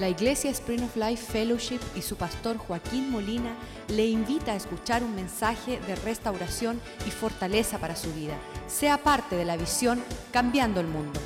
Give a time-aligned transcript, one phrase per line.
[0.00, 3.54] La Iglesia Spring of Life Fellowship y su pastor Joaquín Molina
[3.88, 8.34] le invita a escuchar un mensaje de restauración y fortaleza para su vida.
[8.66, 10.02] Sea parte de la visión
[10.32, 11.20] Cambiando el Mundo.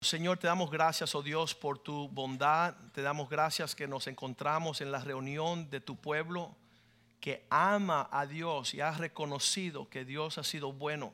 [0.00, 2.76] Señor, te damos gracias, oh Dios, por tu bondad.
[2.92, 6.54] Te damos gracias que nos encontramos en la reunión de tu pueblo
[7.18, 11.12] que ama a Dios y ha reconocido que Dios ha sido bueno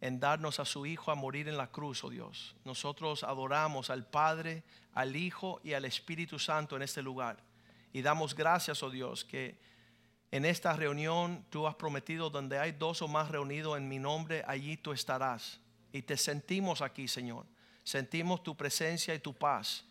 [0.00, 2.54] en darnos a su Hijo a morir en la cruz, oh Dios.
[2.64, 7.38] Nosotros adoramos al Padre, al Hijo y al Espíritu Santo en este lugar.
[7.92, 9.58] Y damos gracias, oh Dios, que
[10.30, 14.44] en esta reunión tú has prometido donde hay dos o más reunidos en mi nombre,
[14.46, 15.60] allí tú estarás.
[15.92, 17.46] Y te sentimos aquí, Señor.
[17.84, 19.84] Sentimos tu presencia y tu paz.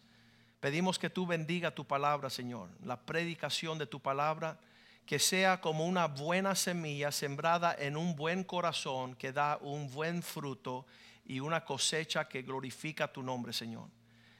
[0.59, 4.59] Pedimos que tú bendiga tu palabra, Señor, la predicación de tu palabra
[5.05, 10.23] que sea como una buena semilla sembrada en un buen corazón que da un buen
[10.23, 10.85] fruto
[11.25, 13.87] y una cosecha que glorifica tu nombre, Señor.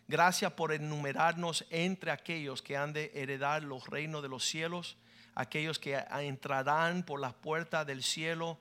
[0.08, 4.98] Gracias por enumerarnos entre aquellos que han de heredar los reinos de los cielos,
[5.34, 8.60] aquellos que entrarán por las puertas del cielo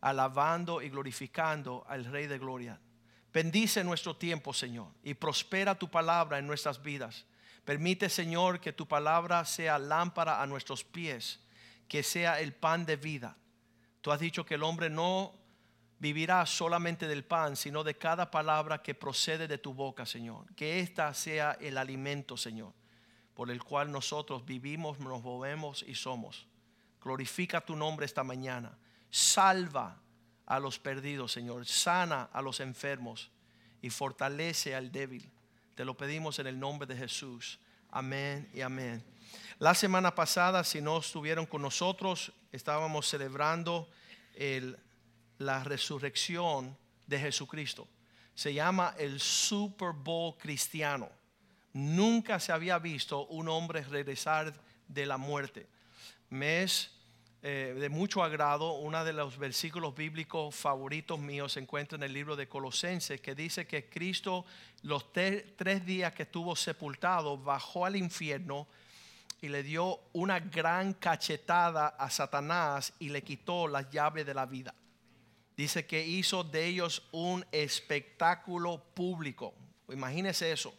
[0.00, 2.78] alabando y glorificando al Rey de Gloria.
[3.32, 7.24] Bendice nuestro tiempo, Señor, y prospera tu palabra en nuestras vidas.
[7.66, 11.40] Permite, Señor, que tu palabra sea lámpara a nuestros pies,
[11.88, 13.36] que sea el pan de vida.
[14.00, 15.34] Tú has dicho que el hombre no
[15.98, 20.54] vivirá solamente del pan, sino de cada palabra que procede de tu boca, Señor.
[20.54, 22.72] Que esta sea el alimento, Señor,
[23.34, 26.46] por el cual nosotros vivimos, nos movemos y somos.
[27.02, 28.78] Glorifica tu nombre esta mañana.
[29.10, 30.00] Salva
[30.46, 31.66] a los perdidos, Señor.
[31.66, 33.32] Sana a los enfermos
[33.82, 35.32] y fortalece al débil.
[35.76, 37.60] Te lo pedimos en el nombre de Jesús.
[37.90, 39.04] Amén y amén.
[39.58, 43.86] La semana pasada, si no estuvieron con nosotros, estábamos celebrando
[45.36, 46.74] la resurrección
[47.06, 47.86] de Jesucristo.
[48.34, 51.10] Se llama el Super Bowl cristiano.
[51.74, 54.54] Nunca se había visto un hombre regresar
[54.88, 55.66] de la muerte.
[56.30, 56.90] Mes
[57.48, 62.12] eh, de mucho agrado, uno de los versículos bíblicos favoritos míos se encuentra en el
[62.12, 64.44] libro de Colosenses, que dice que Cristo
[64.82, 68.66] los tres días que estuvo sepultado bajó al infierno
[69.40, 74.46] y le dio una gran cachetada a Satanás y le quitó las llaves de la
[74.46, 74.74] vida.
[75.56, 79.54] Dice que hizo de ellos un espectáculo público.
[79.88, 80.74] Imagínese eso.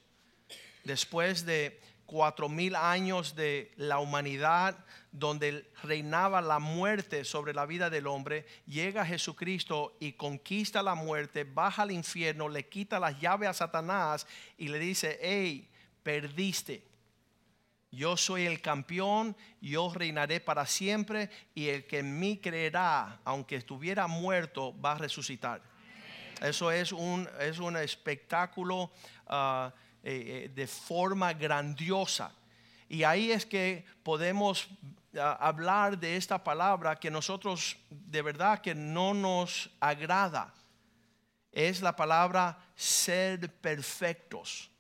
[0.84, 7.90] Después de cuatro mil años de la humanidad donde reinaba la muerte sobre la vida
[7.90, 13.50] del hombre, llega Jesucristo y conquista la muerte, baja al infierno, le quita las llaves
[13.50, 14.26] a Satanás
[14.58, 15.70] y le dice, hey,
[16.02, 16.88] perdiste.
[17.92, 23.56] Yo soy el campeón, yo reinaré para siempre y el que en mí creerá, aunque
[23.56, 25.62] estuviera muerto, va a resucitar.
[26.42, 28.92] Eso es un, es un espectáculo.
[29.28, 29.72] Uh,
[30.10, 32.32] eh, eh, de forma grandiosa.
[32.88, 34.70] Y ahí es que podemos
[35.14, 40.54] hablar de esta palabra que nosotros de verdad que no nos agrada.
[41.52, 44.72] Es la palabra ser perfectos.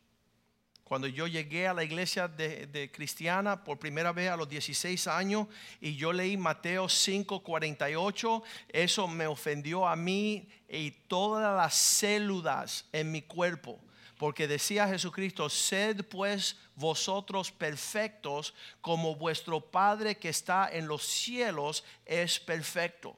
[0.86, 5.48] Cuando yo llegué a la iglesia de, cristiana por primera vez a los 16 años
[5.82, 13.12] y yo leí Mateo 5:48, eso me ofendió a mí y todas las células en
[13.12, 13.82] mi cuerpo
[14.18, 21.84] porque decía Jesucristo, sed pues vosotros perfectos como vuestro Padre que está en los cielos
[22.06, 23.16] es perfecto.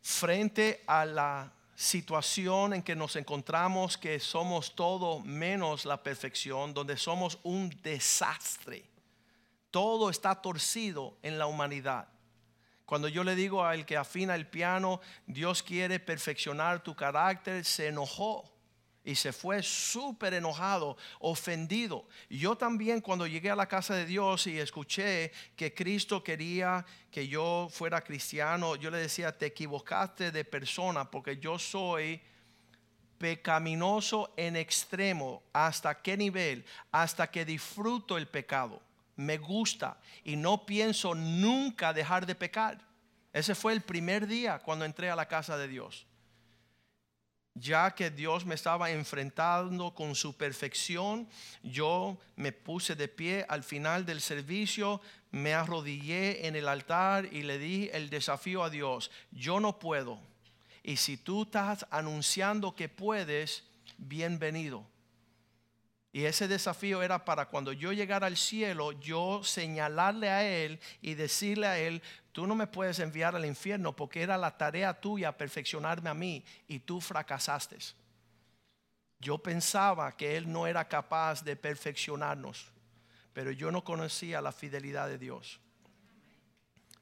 [0.00, 6.96] Frente a la situación en que nos encontramos, que somos todo menos la perfección, donde
[6.96, 8.84] somos un desastre.
[9.70, 12.08] Todo está torcido en la humanidad.
[12.86, 17.88] Cuando yo le digo al que afina el piano, Dios quiere perfeccionar tu carácter, se
[17.88, 18.50] enojó
[19.04, 22.06] y se fue súper enojado, ofendido.
[22.28, 27.26] Yo también cuando llegué a la casa de Dios y escuché que Cristo quería que
[27.26, 32.20] yo fuera cristiano, yo le decía, te equivocaste de persona porque yo soy
[33.18, 35.42] pecaminoso en extremo.
[35.52, 36.64] ¿Hasta qué nivel?
[36.92, 38.82] Hasta que disfruto el pecado.
[39.16, 42.78] Me gusta y no pienso nunca dejar de pecar.
[43.32, 46.06] Ese fue el primer día cuando entré a la casa de Dios
[47.54, 51.28] ya que Dios me estaba enfrentando con su perfección,
[51.62, 55.00] yo me puse de pie al final del servicio,
[55.30, 59.10] me arrodillé en el altar y le di el desafío a Dios.
[59.30, 60.20] Yo no puedo.
[60.82, 63.64] Y si tú estás anunciando que puedes,
[63.98, 64.86] bienvenido.
[66.12, 71.14] Y ese desafío era para cuando yo llegara al cielo, yo señalarle a Él y
[71.14, 72.02] decirle a Él,
[72.32, 76.44] tú no me puedes enviar al infierno porque era la tarea tuya perfeccionarme a mí
[76.68, 77.78] y tú fracasaste.
[79.18, 82.72] Yo pensaba que Él no era capaz de perfeccionarnos,
[83.32, 85.60] pero yo no conocía la fidelidad de Dios.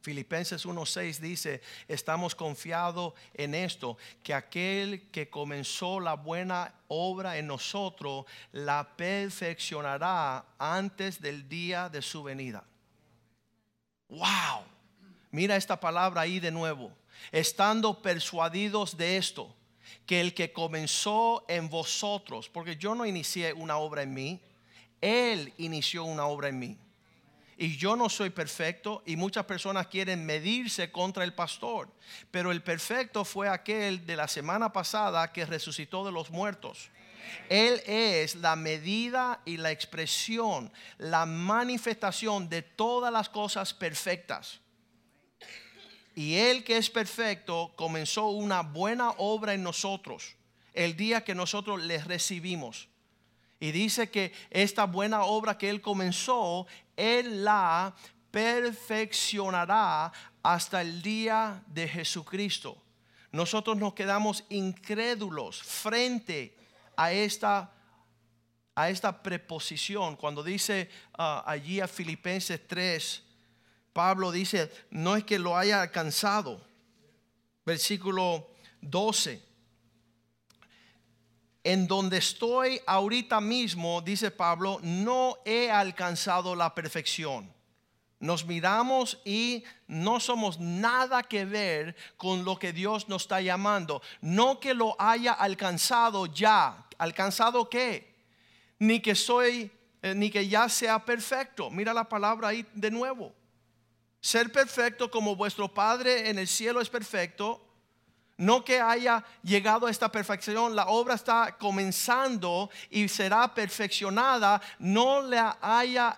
[0.00, 7.46] Filipenses 1:6 dice, estamos confiados en esto, que aquel que comenzó la buena obra en
[7.46, 12.64] nosotros, la perfeccionará antes del día de su venida.
[14.08, 14.64] Wow,
[15.30, 16.92] mira esta palabra ahí de nuevo,
[17.32, 19.54] estando persuadidos de esto,
[20.06, 24.40] que el que comenzó en vosotros, porque yo no inicié una obra en mí,
[25.00, 26.78] Él inició una obra en mí
[27.60, 31.90] y yo no soy perfecto y muchas personas quieren medirse contra el pastor.
[32.30, 36.88] Pero el perfecto fue aquel de la semana pasada que resucitó de los muertos.
[37.48, 44.60] Él es la medida y la expresión, la manifestación de todas las cosas perfectas.
[46.18, 50.34] Y Él que es perfecto comenzó una buena obra en nosotros
[50.74, 52.88] el día que nosotros le recibimos.
[53.60, 56.66] Y dice que esta buena obra que Él comenzó,
[56.96, 57.94] Él la
[58.32, 60.10] perfeccionará
[60.42, 62.82] hasta el día de Jesucristo.
[63.30, 66.56] Nosotros nos quedamos incrédulos frente
[66.96, 67.72] a esta,
[68.74, 70.16] a esta preposición.
[70.16, 73.22] Cuando dice ah, allí a Filipenses 3,
[73.98, 76.64] Pablo dice, no es que lo haya alcanzado.
[77.66, 78.46] Versículo
[78.80, 79.42] 12
[81.64, 87.52] en donde estoy ahorita mismo, dice Pablo, no he alcanzado la perfección.
[88.20, 94.00] Nos miramos y no somos nada que ver con lo que Dios nos está llamando.
[94.20, 96.86] No que lo haya alcanzado ya.
[96.98, 98.14] ¿Alcanzado qué?
[98.78, 99.72] Ni que soy,
[100.02, 101.68] eh, ni que ya sea perfecto.
[101.68, 103.34] Mira la palabra ahí de nuevo.
[104.20, 107.68] Ser perfecto como vuestro Padre en el cielo es perfecto
[108.38, 115.20] no que haya llegado a esta perfección, la obra está comenzando y será perfeccionada, no
[115.20, 116.16] la haya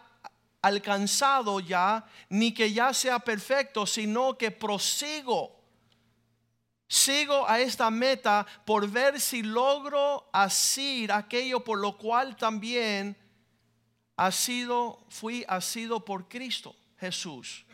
[0.60, 5.58] alcanzado ya, ni que ya sea perfecto, sino que prosigo.
[6.86, 13.16] Sigo a esta meta por ver si logro asir aquello por lo cual también
[14.16, 17.64] ha sido, fui asido por Cristo Jesús.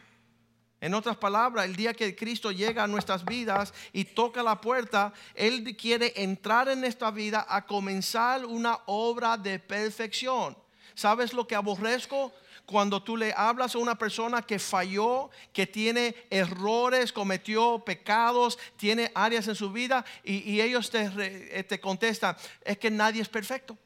[0.86, 5.12] En otras palabras, el día que Cristo llega a nuestras vidas y toca la puerta,
[5.34, 10.56] Él quiere entrar en esta vida a comenzar una obra de perfección.
[10.94, 12.32] ¿Sabes lo que aborrezco?
[12.66, 19.10] Cuando tú le hablas a una persona que falló, que tiene errores, cometió pecados, tiene
[19.12, 23.76] áreas en su vida y, ellos te, te contestan, es que nadie es perfecto.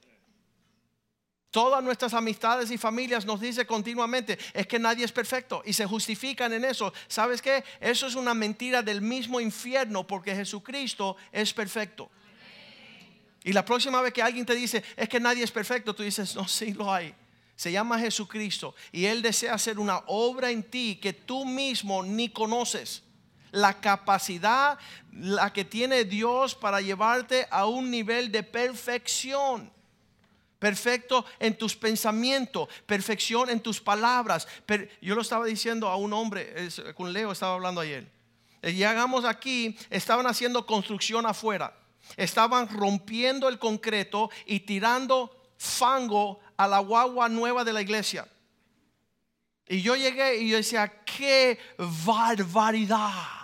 [1.50, 5.84] Todas nuestras amistades y familias nos dice continuamente, es que nadie es perfecto y se
[5.84, 6.92] justifican en eso.
[7.08, 7.64] ¿Sabes qué?
[7.80, 12.08] Eso es una mentira del mismo infierno porque Jesucristo es perfecto.
[13.42, 16.36] Y la próxima vez que alguien te dice, es que nadie es perfecto, tú dices,
[16.36, 17.12] no, sí lo hay.
[17.56, 22.28] Se llama Jesucristo y Él desea hacer una obra en ti que tú mismo ni
[22.28, 23.02] conoces.
[23.50, 24.78] La capacidad,
[25.12, 29.72] la que tiene Dios para llevarte a un nivel de perfección
[30.60, 34.46] perfecto en tus pensamientos, perfección en tus palabras.
[35.00, 38.06] yo lo estaba diciendo a un hombre, con Leo estaba hablando ayer.
[38.62, 41.74] Eh, llegamos aquí, estaban haciendo construcción afuera,
[42.16, 48.28] estaban rompiendo el concreto y tirando fango a la guagua nueva de la iglesia.
[49.66, 51.58] Y yo llegué y yo decía, qué
[52.04, 53.39] barbaridad.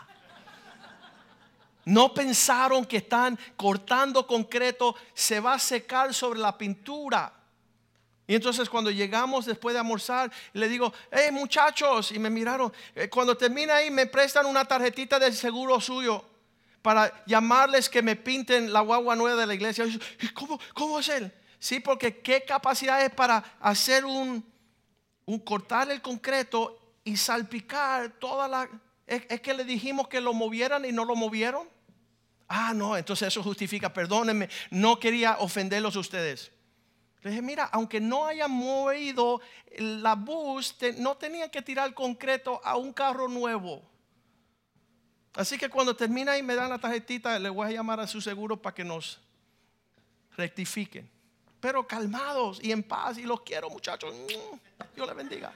[1.87, 7.33] No pensaron que están cortando concreto, se va a secar sobre la pintura.
[8.26, 13.09] Y entonces cuando llegamos después de almorzar, le digo, hey muchachos, y me miraron, eh,
[13.09, 16.25] cuando termina ahí me prestan una tarjetita del seguro suyo
[16.83, 19.85] para llamarles que me pinten la guagua nueva de la iglesia.
[20.35, 21.33] ¿Cómo, cómo es él?
[21.61, 24.45] Sí, porque qué capacidad es para hacer un,
[25.25, 28.69] un cortar el concreto y salpicar toda la...
[29.07, 31.75] es que le dijimos que lo movieran y no lo movieron.
[32.49, 36.53] Ah, no, entonces eso justifica, perdónenme, no quería ofenderlos a ustedes.
[37.23, 39.41] Le dije, mira, aunque no haya movido
[39.79, 43.83] la bus, no tenía que tirar concreto a un carro nuevo.
[45.35, 48.21] Así que cuando termina y me dan la tarjetita, le voy a llamar a su
[48.21, 49.21] seguro para que nos
[50.37, 51.11] rectifiquen.
[51.61, 54.15] Pero calmados y en paz, y los quiero muchachos.
[54.95, 55.53] Dios les bendiga.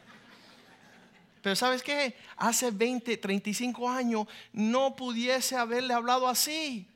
[1.43, 2.17] Pero sabes qué?
[2.37, 6.87] Hace 20, 35 años no pudiese haberle hablado así.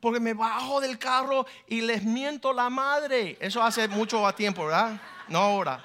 [0.00, 3.36] Porque me bajo del carro y les miento la madre.
[3.40, 5.00] Eso hace mucho tiempo, ¿verdad?
[5.28, 5.84] No ahora.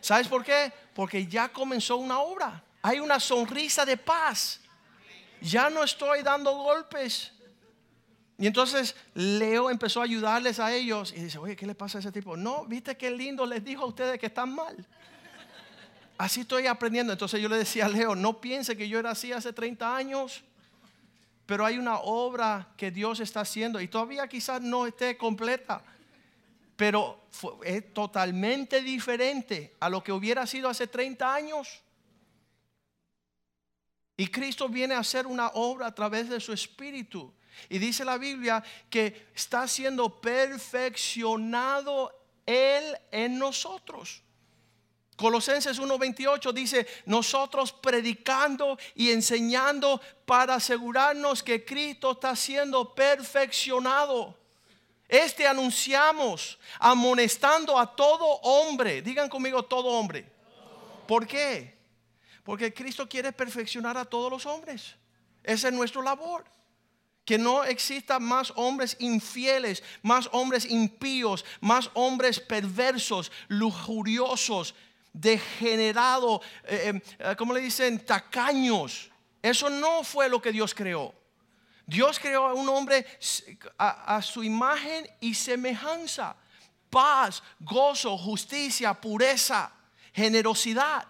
[0.00, 0.72] ¿Sabes por qué?
[0.94, 2.62] Porque ya comenzó una obra.
[2.82, 4.60] Hay una sonrisa de paz.
[5.40, 7.32] Ya no estoy dando golpes.
[8.38, 12.00] Y entonces Leo empezó a ayudarles a ellos y dice, oye, ¿qué le pasa a
[12.00, 12.38] ese tipo?
[12.38, 14.86] No, viste qué lindo les dijo a ustedes que están mal.
[16.20, 17.14] Así estoy aprendiendo.
[17.14, 20.44] Entonces yo le decía a Leo, no piense que yo era así hace 30 años,
[21.46, 25.82] pero hay una obra que Dios está haciendo y todavía quizás no esté completa,
[26.76, 27.22] pero
[27.64, 31.80] es totalmente diferente a lo que hubiera sido hace 30 años.
[34.18, 37.32] Y Cristo viene a hacer una obra a través de su espíritu.
[37.70, 42.12] Y dice la Biblia que está siendo perfeccionado
[42.44, 44.22] Él en nosotros.
[45.20, 54.34] Colosenses 1:28 dice, nosotros predicando y enseñando para asegurarnos que Cristo está siendo perfeccionado.
[55.06, 59.02] Este anunciamos, amonestando a todo hombre.
[59.02, 60.26] Digan conmigo todo hombre.
[61.06, 61.76] ¿Por qué?
[62.42, 64.94] Porque Cristo quiere perfeccionar a todos los hombres.
[65.42, 66.46] Esa es nuestra labor.
[67.26, 74.74] Que no exista más hombres infieles, más hombres impíos, más hombres perversos, lujuriosos,
[75.12, 78.04] degenerados, eh, eh, ¿cómo le dicen?
[78.04, 79.10] Tacaños.
[79.42, 81.14] Eso no fue lo que Dios creó.
[81.86, 83.04] Dios creó a un hombre
[83.78, 86.36] a, su imagen y semejanza.
[86.88, 89.72] Paz, gozo, justicia, pureza,
[90.12, 91.06] generosidad.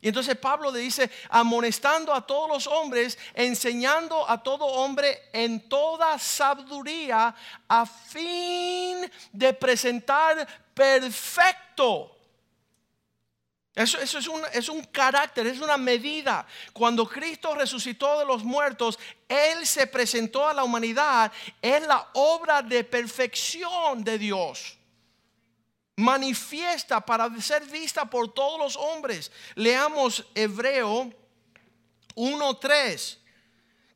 [0.00, 5.68] Y entonces Pablo le dice, amonestando a todos los hombres, enseñando a todo hombre en
[5.68, 7.32] toda sabiduría,
[7.68, 12.16] a fin de presentar perfecto
[13.74, 16.46] eso, es, un, es, un, carácter, es una medida.
[16.74, 22.60] Cuando Cristo resucitó de los muertos, Él se presentó a la humanidad, es la obra
[22.60, 24.76] de perfección de Dios.
[25.96, 29.32] Manifiesta para ser vista por todos los hombres.
[29.54, 31.10] Leamos Hebreo
[32.14, 33.16] 1.3.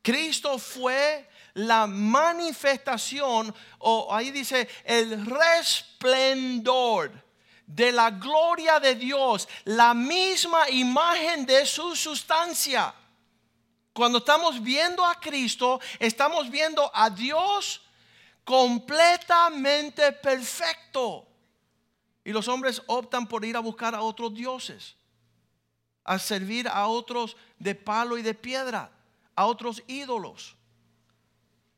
[0.01, 7.26] Cristo fue la manifestación, o ahí dice el resplendor
[7.67, 12.95] de la gloria de Dios, la misma imagen de su sustancia.
[13.93, 17.81] Cuando estamos viendo a Cristo, estamos viendo a Dios
[18.45, 21.27] completamente perfecto.
[22.23, 24.95] Y los hombres optan por ir a buscar a otros dioses,
[26.05, 28.91] a servir a otros de palo y de piedra,
[29.35, 30.55] a otros ídolos,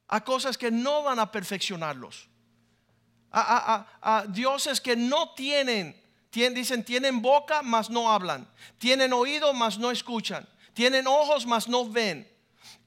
[0.08, 2.29] a cosas que no van a perfeccionarlos
[3.32, 5.96] a, dioses que no tienen,
[6.32, 11.86] dicen, tienen boca, mas no hablan, tienen oído, mas no escuchan, tienen ojos, mas no
[11.86, 12.28] ven.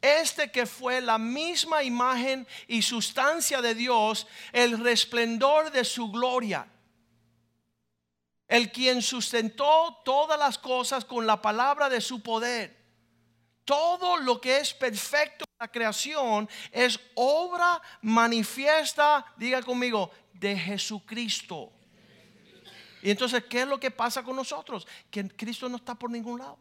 [0.01, 6.67] Este que fue la misma imagen y sustancia de Dios, el resplendor de su gloria,
[8.49, 12.82] el quien sustentó todas las cosas con la palabra de su poder.
[13.73, 21.73] Todo lo que es perfecto en la creación es obra manifiesta, diga conmigo, de Jesucristo.
[23.01, 24.87] Y entonces, ¿qué es lo que pasa con nosotros?
[25.11, 26.59] Que Cristo no está por ningún lado.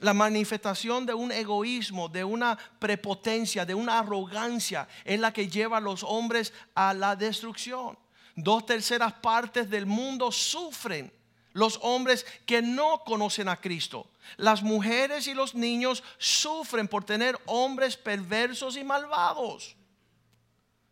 [0.00, 5.76] La manifestación de un egoísmo, de una prepotencia, de una arrogancia es la que lleva
[5.76, 7.96] a los hombres a la destrucción.
[8.34, 11.15] Dos terceras partes del mundo sufren
[11.56, 14.10] los hombres que no conocen a Cristo.
[14.36, 19.74] Las mujeres y los niños sufren por tener hombres perversos y malvados.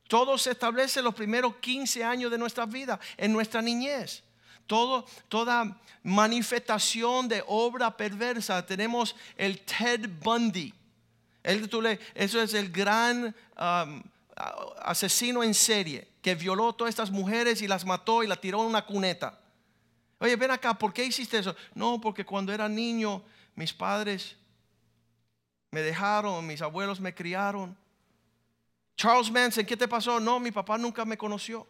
[0.09, 4.23] Todo se establece en los primeros 15 años de nuestra vida, en nuestra niñez.
[4.67, 8.65] Toda manifestación de obra perversa.
[8.65, 10.73] Tenemos el Ted Bundy.
[11.43, 14.03] eso es el gran um,
[14.79, 18.63] asesino en serie que violó a todas estas mujeres y las mató y las tiró
[18.63, 19.44] en una cuneta.
[20.25, 21.55] Oye, ven acá, ¿por qué hiciste eso?
[21.75, 23.23] No, porque cuando era niño
[23.55, 24.35] mis padres
[25.71, 27.77] me dejaron, mis abuelos me criaron
[28.97, 30.19] Charles Manson, ¿qué te pasó?
[30.19, 31.67] No, mi papá nunca me conoció.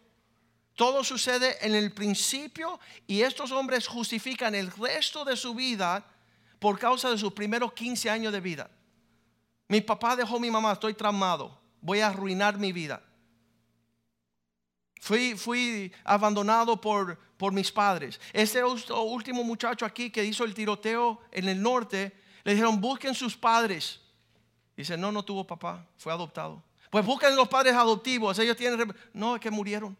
[0.73, 6.05] Todo sucede en el principio y estos hombres justifican el resto de su vida
[6.57, 8.71] por causa de sus primeros 15 años de vida.
[9.67, 13.03] Mi papá dejó a mi mamá, estoy traumado, voy a arruinar mi vida.
[15.01, 18.19] Fui, fui abandonado por, por mis padres.
[18.33, 22.13] Este último muchacho aquí que hizo el tiroteo en el norte,
[22.43, 23.99] le dijeron, busquen sus padres.
[24.75, 26.63] Dice, no, no tuvo papá, fue adoptado.
[26.89, 28.93] Pues busquen los padres adoptivos, ellos tienen...
[29.13, 29.97] No, es que murieron.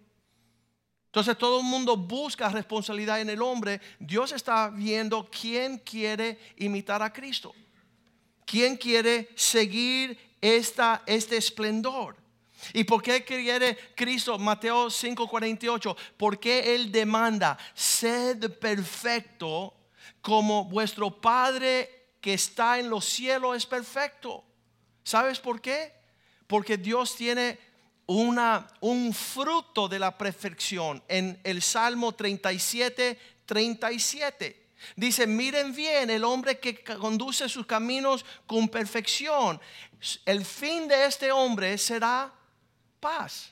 [1.07, 3.79] Entonces todo el mundo busca responsabilidad en el hombre.
[3.99, 7.55] Dios está viendo quién quiere imitar a Cristo.
[8.45, 12.17] ¿Quién quiere seguir esta, este esplendor?
[12.73, 14.37] ¿Y por qué quiere Cristo?
[14.37, 15.95] Mateo 5:48.
[16.17, 19.73] Porque Él demanda, sed perfecto
[20.21, 24.43] como vuestro Padre que está en los cielos es perfecto.
[25.03, 25.93] ¿Sabes por qué?
[26.47, 27.59] Porque Dios tiene
[28.07, 34.65] una, un fruto de la perfección en el Salmo 37, 37.
[34.95, 39.59] Dice, miren bien el hombre que conduce sus caminos con perfección.
[40.25, 42.33] El fin de este hombre será
[42.99, 43.51] paz.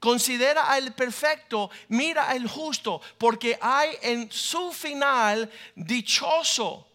[0.00, 6.86] Considera al perfecto, mira al justo, porque hay en su final dichoso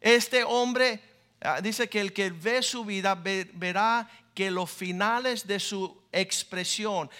[0.00, 1.00] este hombre.
[1.40, 7.10] Ah, dice que el que ve su vida verá que los finales de su expresión,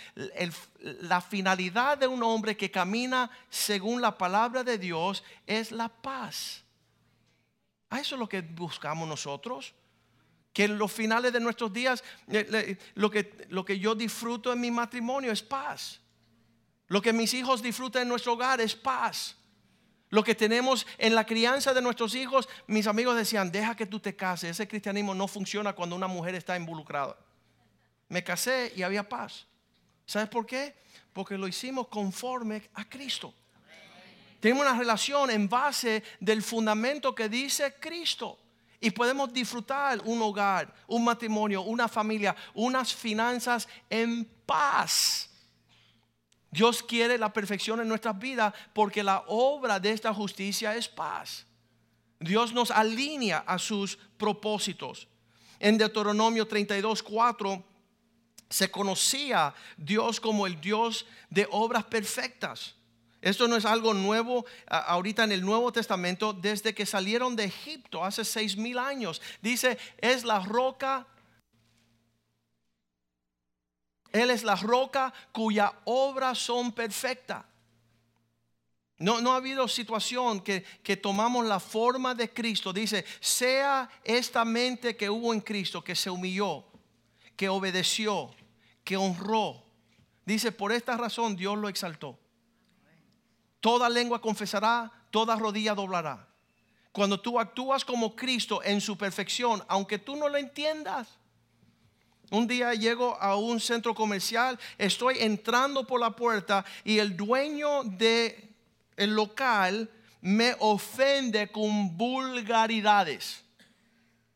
[0.78, 6.62] la finalidad de un hombre que camina según la palabra de Dios es la paz.
[7.90, 9.74] ¿A eso es lo que buscamos nosotros?
[10.52, 14.60] Que en los finales de nuestros días, eh, lo que, lo que yo disfruto en
[14.60, 16.00] mi matrimonio es paz.
[16.88, 19.36] Lo que mis hijos disfrutan en nuestro hogar es paz.
[20.10, 23.98] Lo que tenemos en la crianza de nuestros hijos, mis amigos decían, deja que tú
[23.98, 24.50] te cases.
[24.50, 27.16] Ese cristianismo no funciona cuando una mujer está involucrada.
[28.10, 29.46] Me casé y había paz.
[30.04, 30.74] ¿Sabes por qué?
[31.14, 33.32] Porque lo hicimos conforme a Cristo.
[34.38, 38.38] Tenemos una relación en base del fundamento que dice Cristo.
[38.82, 45.30] Y podemos disfrutar un hogar, un matrimonio, una familia, unas finanzas en paz.
[46.50, 51.46] Dios quiere la perfección en nuestras vidas porque la obra de esta justicia es paz.
[52.18, 55.06] Dios nos alinea a sus propósitos.
[55.60, 57.64] En Deuteronomio 32, 4
[58.50, 62.74] se conocía Dios como el Dios de obras perfectas.
[63.22, 68.04] Esto no es algo nuevo ahorita en el Nuevo Testamento, desde que salieron de Egipto
[68.04, 69.22] hace seis mil años.
[69.40, 71.06] Dice, es la roca
[74.12, 77.44] él es la roca cuya obras son perfectas.
[78.98, 82.72] No, no, ha habido situación que, que, tomamos la forma de Cristo.
[82.72, 86.64] Dice, sea esta mente que hubo en Cristo, que se humilló,
[87.34, 88.30] que obedeció,
[88.84, 89.64] que honró.
[90.24, 92.21] Dice, por esta razón Dios lo exaltó.
[93.62, 96.26] Toda lengua confesará, toda rodilla doblará.
[96.90, 101.08] Cuando tú actúas como Cristo en su perfección, aunque tú no lo entiendas,
[102.32, 107.84] un día llego a un centro comercial, estoy entrando por la puerta y el dueño
[107.84, 108.50] del
[108.96, 109.88] el local
[110.20, 113.44] me ofende con vulgaridades.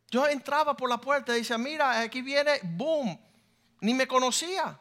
[0.08, 3.18] Yo entraba por la puerta y decía, mira, aquí viene, boom,
[3.80, 4.78] ni me conocía.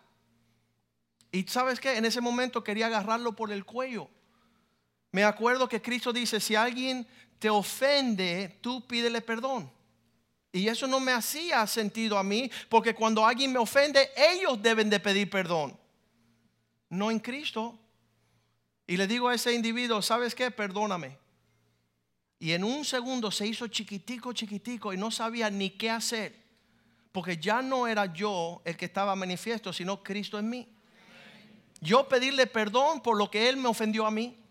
[1.32, 4.08] Y sabes qué, en ese momento quería agarrarlo por el cuello.
[5.16, 7.08] Me acuerdo que Cristo dice, si alguien
[7.40, 9.72] te ofende, tú pídele perdón.
[10.52, 14.90] Y eso no me hacía sentido a mí, porque cuando alguien me ofende, ellos deben
[14.90, 15.80] de pedir perdón,
[16.90, 17.80] no en Cristo.
[18.86, 20.52] Y le digo a ese individuo, ¿sabes qué?
[20.52, 21.18] Perdóname.
[22.38, 26.36] Y en un segundo se hizo chiquitico, chiquitico y no sabía ni qué hacer,
[27.14, 30.68] porque ya no era yo el que estaba manifiesto, sino Cristo en mí.
[31.80, 34.42] Yo pedirle perdón por lo que Él me ofendió a mí,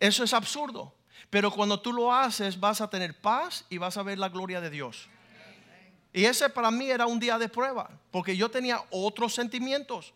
[0.00, 0.94] eso es absurdo.
[1.30, 4.60] Pero cuando tú lo haces, vas a tener paz y vas a ver la gloria
[4.60, 5.08] de Dios.
[6.12, 10.14] Y ese para mí era un día de prueba, porque yo tenía otros sentimientos.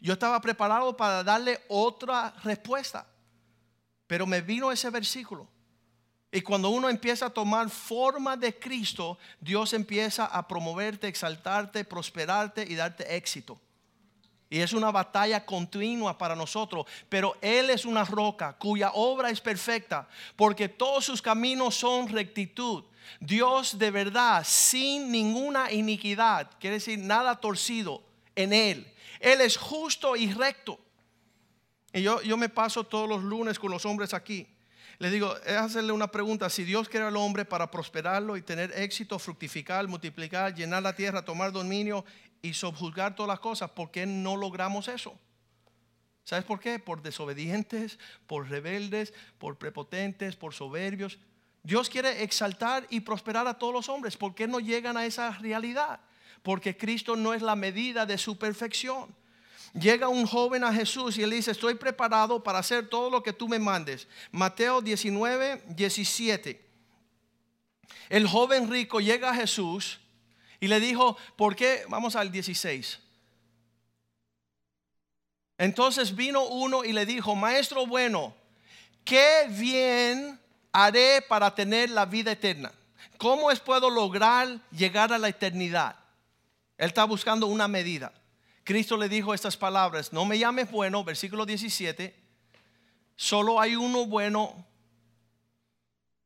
[0.00, 3.06] Yo estaba preparado para darle otra respuesta.
[4.06, 5.46] Pero me vino ese versículo.
[6.30, 12.64] Y cuando uno empieza a tomar forma de Cristo, Dios empieza a promoverte, exaltarte, prosperarte
[12.68, 13.60] y darte éxito.
[14.50, 16.86] Y es una batalla continua para nosotros.
[17.08, 22.84] Pero Él es una roca cuya obra es perfecta, porque todos sus caminos son rectitud.
[23.20, 28.02] Dios de verdad, sin ninguna iniquidad, quiere decir nada torcido
[28.34, 28.92] en Él.
[29.20, 30.78] Él es justo y recto.
[31.92, 34.46] Y yo, yo me paso todos los lunes con los hombres aquí.
[34.98, 36.50] Le digo, es hacerle una pregunta.
[36.50, 41.24] Si Dios quiere al hombre para prosperarlo y tener éxito, fructificar, multiplicar, llenar la tierra,
[41.24, 42.04] tomar dominio
[42.42, 45.18] y subjuzgar todas las cosas, ¿por qué no logramos eso?
[46.24, 46.78] ¿Sabes por qué?
[46.78, 51.18] Por desobedientes, por rebeldes, por prepotentes, por soberbios.
[51.62, 54.16] Dios quiere exaltar y prosperar a todos los hombres.
[54.16, 56.00] ¿Por qué no llegan a esa realidad?
[56.42, 59.14] Porque Cristo no es la medida de su perfección.
[59.74, 63.32] Llega un joven a Jesús y él dice, estoy preparado para hacer todo lo que
[63.32, 64.08] tú me mandes.
[64.30, 66.68] Mateo 19, 17.
[68.08, 70.00] El joven rico llega a Jesús
[70.60, 71.84] y le dijo, ¿por qué?
[71.88, 73.00] Vamos al 16.
[75.58, 78.34] Entonces vino uno y le dijo, maestro bueno,
[79.04, 80.40] qué bien
[80.72, 82.72] haré para tener la vida eterna?
[83.18, 85.96] ¿Cómo es puedo lograr llegar a la eternidad?
[86.78, 88.12] Él está buscando una medida.
[88.68, 92.14] Cristo le dijo estas palabras, no me llames bueno, versículo 17,
[93.16, 94.66] solo hay uno bueno.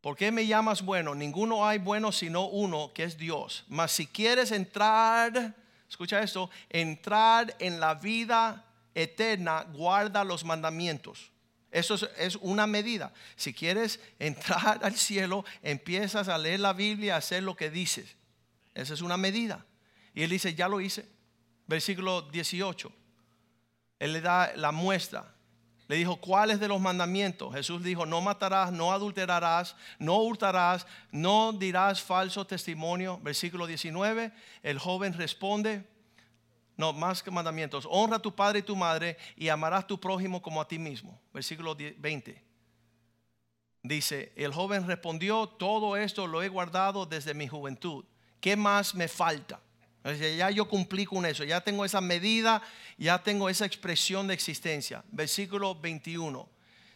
[0.00, 1.14] ¿Por qué me llamas bueno?
[1.14, 3.64] Ninguno hay bueno sino uno, que es Dios.
[3.68, 5.54] Mas si quieres entrar
[5.88, 11.30] escucha esto, entrar en la vida eterna, guarda los mandamientos.
[11.70, 13.12] Eso es, una medida.
[13.36, 18.16] Si quieres entrar al cielo, empiezas a leer la Biblia, a hacer lo que dices.
[18.74, 19.64] Esa es una medida.
[20.12, 21.06] Y él dice, ya lo hice.
[21.72, 22.92] Versículo 18.
[23.98, 25.34] Él le da la muestra.
[25.88, 27.54] Le dijo, ¿cuáles de los mandamientos?
[27.54, 33.18] Jesús dijo, no matarás, no adulterarás, no hurtarás, no dirás falso testimonio.
[33.22, 34.32] Versículo 19,
[34.62, 35.88] el joven responde,
[36.76, 39.98] no, más que mandamientos, honra a tu padre y tu madre y amarás a tu
[39.98, 41.18] prójimo como a ti mismo.
[41.32, 42.44] Versículo 20.
[43.82, 48.04] Dice, el joven respondió, todo esto lo he guardado desde mi juventud.
[48.42, 49.58] ¿Qué más me falta?
[50.04, 52.60] Ya yo cumplí con eso, ya tengo esa medida,
[52.98, 55.04] ya tengo esa expresión de existencia.
[55.12, 56.48] Versículo 21.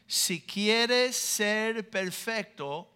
[0.08, 2.90] Si quieres ser perfecto,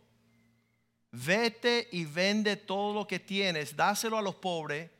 [1.12, 4.90] vete y vende todo lo que tienes, dáselo a los pobres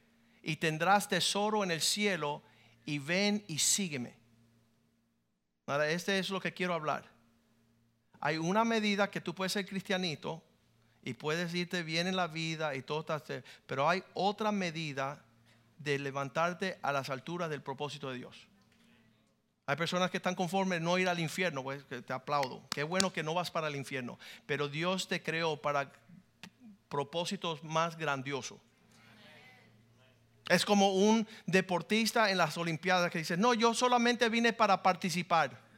[0.42, 2.42] y tendrás tesoro en el cielo
[2.84, 4.14] y ven y sígueme.
[5.66, 7.04] Ahora, este es lo que quiero hablar.
[8.20, 10.42] Hay una medida que tú puedes ser cristianito
[11.02, 13.22] y puedes irte bien en la vida y todo está,
[13.66, 15.24] pero hay otra medida
[15.78, 18.48] de levantarte a las alturas del propósito de Dios.
[19.66, 22.62] Hay personas que están conformes no ir al infierno, pues te aplaudo.
[22.70, 25.92] Qué bueno que no vas para el infierno, pero Dios te creó para
[26.88, 28.58] propósitos más grandiosos.
[30.48, 35.69] Es como un deportista en las Olimpiadas que dice, no, yo solamente vine para participar.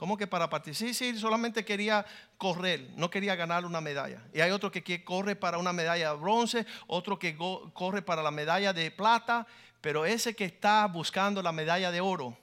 [0.00, 0.94] ¿Cómo que para participar?
[0.94, 2.06] Sí, sí, solamente quería
[2.38, 4.22] correr, no quería ganar una medalla.
[4.32, 7.36] Y hay otro que corre para una medalla de bronce, otro que
[7.74, 9.46] corre para la medalla de plata,
[9.82, 12.34] pero ese que está buscando la medalla de oro,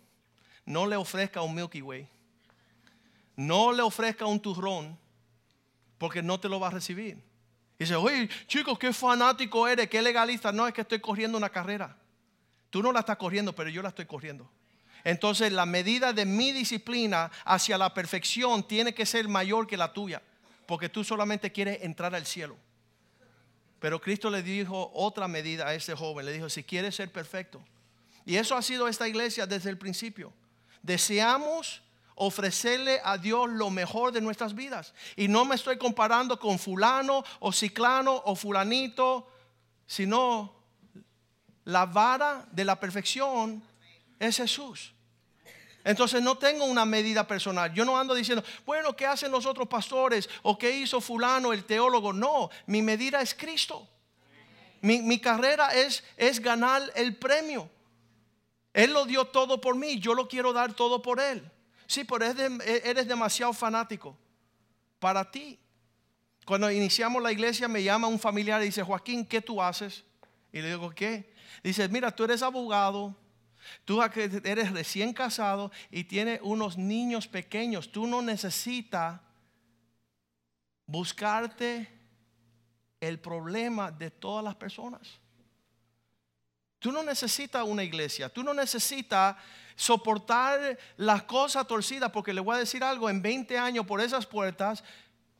[0.67, 2.07] no le ofrezca un Milky Way,
[3.37, 4.95] no le ofrezca un turrón,
[5.97, 7.17] porque no te lo va a recibir.
[7.79, 10.51] Y dice, oye, chicos, qué fanático eres, qué legalista.
[10.51, 11.97] No, es que estoy corriendo una carrera.
[12.69, 14.47] Tú no la estás corriendo, pero yo la estoy corriendo.
[15.07, 19.93] Entonces la medida de mi disciplina hacia la perfección tiene que ser mayor que la
[19.93, 20.21] tuya,
[20.65, 22.57] porque tú solamente quieres entrar al cielo.
[23.79, 27.63] Pero Cristo le dijo otra medida a ese joven, le dijo, si quieres ser perfecto.
[28.25, 30.33] Y eso ha sido esta iglesia desde el principio.
[30.81, 31.81] Deseamos
[32.15, 34.93] ofrecerle a Dios lo mejor de nuestras vidas.
[35.15, 39.31] Y no me estoy comparando con fulano o ciclano o fulanito,
[39.85, 40.53] sino
[41.63, 43.63] la vara de la perfección
[44.19, 44.96] es Jesús.
[45.83, 47.73] Entonces no tengo una medida personal.
[47.73, 50.29] Yo no ando diciendo, bueno, ¿qué hacen los otros pastores?
[50.43, 52.11] ¿O qué hizo fulano, el teólogo?
[52.11, 53.87] No, mi medida es Cristo.
[54.81, 57.69] Mi, carrera es, es ganar el premio.
[58.73, 61.49] Él lo dio todo por mí, yo lo quiero dar todo por Él.
[61.87, 64.15] Sí, pero eres demasiado fanático
[64.99, 65.59] para ti.
[66.45, 70.03] Cuando iniciamos la iglesia me llama un familiar y dice, Joaquín, ¿qué tú haces?
[70.51, 71.33] Y le digo, ¿qué?
[71.63, 73.15] Dice, mira, tú eres abogado,
[73.85, 77.91] Tú eres recién casado y tienes unos niños pequeños.
[77.91, 79.19] Tú no necesitas
[80.85, 81.87] buscarte
[82.99, 85.19] el problema de todas las personas.
[86.79, 88.29] Tú no necesitas una iglesia.
[88.29, 89.35] Tú no necesitas
[89.75, 92.11] soportar las cosas torcidas.
[92.11, 94.83] Porque le voy a decir algo, en 20 años por esas puertas,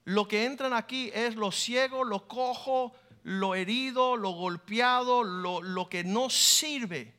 [0.06, 5.90] lo que entran aquí es lo ciego, lo cojo, lo herido, lo golpeado, lo, lo
[5.90, 7.17] que no sirve.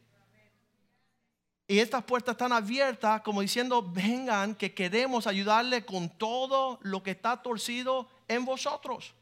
[1.70, 7.10] Y estas puertas están abiertas como diciendo, vengan que queremos ayudarle con todo lo que
[7.10, 9.12] está torcido en vosotros.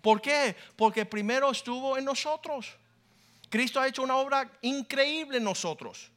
[0.00, 0.54] ¿Por qué?
[0.76, 2.76] Porque primero estuvo en nosotros.
[3.50, 6.12] Cristo ha hecho una obra increíble en nosotros.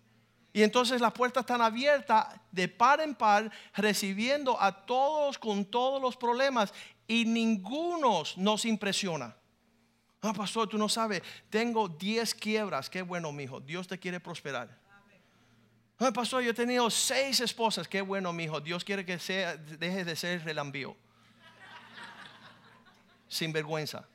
[0.54, 5.99] Y entonces las puertas están abiertas de par en par, recibiendo a todos con todos
[5.99, 6.73] los problemas
[7.08, 9.36] y ninguno nos impresiona.
[10.21, 12.89] Ah, pastor, tú no sabes, tengo 10 quiebras.
[12.89, 13.60] Qué bueno, mijo.
[13.60, 14.85] Dios te quiere prosperar.
[15.97, 17.88] Ay, pastor, yo he tenido seis esposas.
[17.88, 18.60] Qué bueno, mi hijo.
[18.60, 20.95] Dios quiere que sea, deje de ser relambío.
[23.29, 24.05] Sin vergüenza.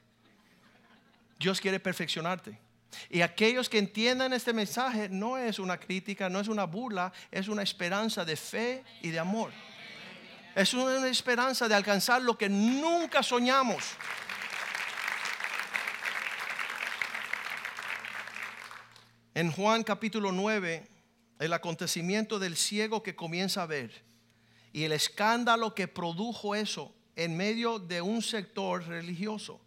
[1.39, 2.59] Dios quiere perfeccionarte.
[3.09, 7.49] Y aquellos que entiendan este mensaje no es una crítica, no es una burla, es
[7.49, 9.51] una esperanza de fe y de amor.
[10.55, 13.85] Es una esperanza de alcanzar lo que nunca soñamos.
[19.33, 21.00] En Juan capítulo 9
[21.41, 24.05] el acontecimiento del ciego que comienza a ver
[24.73, 29.61] y el escándalo que produjo eso en medio de un sector religioso.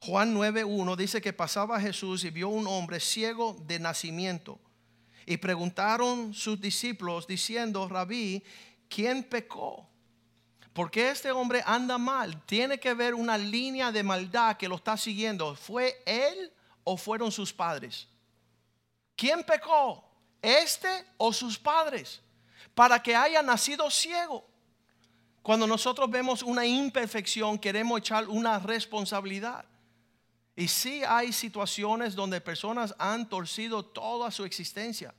[0.00, 4.58] Juan 9.1 dice que pasaba Jesús y vio un hombre ciego de nacimiento.
[5.26, 8.42] Y preguntaron sus discípulos diciendo, rabí,
[8.88, 9.86] ¿quién pecó?
[10.72, 12.42] ¿Por qué este hombre anda mal?
[12.46, 15.54] Tiene que ver una línea de maldad que lo está siguiendo.
[15.56, 16.52] ¿Fue él
[16.84, 18.08] o fueron sus padres?
[19.16, 20.09] ¿Quién pecó?
[20.42, 22.20] ¿Este o sus padres?
[22.74, 24.46] Para que haya nacido ciego.
[25.42, 29.64] Cuando nosotros vemos una imperfección, queremos echar una responsabilidad.
[30.54, 35.14] Y sí hay situaciones donde personas han torcido toda su existencia.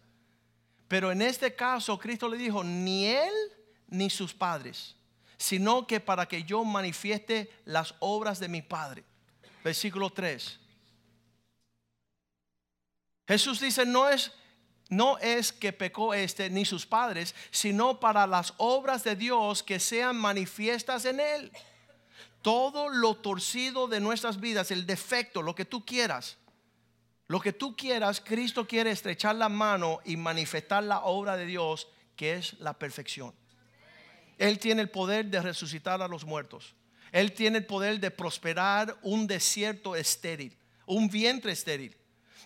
[0.87, 3.33] Pero en este caso, Cristo le dijo, ni él
[3.87, 4.95] ni sus padres,
[5.37, 9.03] sino que para que yo manifieste las obras de mi Padre.
[9.63, 10.59] Versículo 3.
[13.27, 14.31] Jesús dice, no es
[14.91, 19.79] no es que pecó este ni sus padres, sino para las obras de Dios que
[19.79, 21.51] sean manifiestas en él.
[22.41, 26.37] Todo lo torcido de nuestras vidas, el defecto, lo que tú quieras,
[27.27, 31.87] lo que tú quieras, Cristo quiere estrechar la mano y manifestar la obra de Dios,
[32.17, 33.33] que es la perfección.
[34.37, 36.75] Él tiene el poder de resucitar a los muertos.
[37.13, 41.95] Él tiene el poder de prosperar un desierto estéril, un vientre estéril.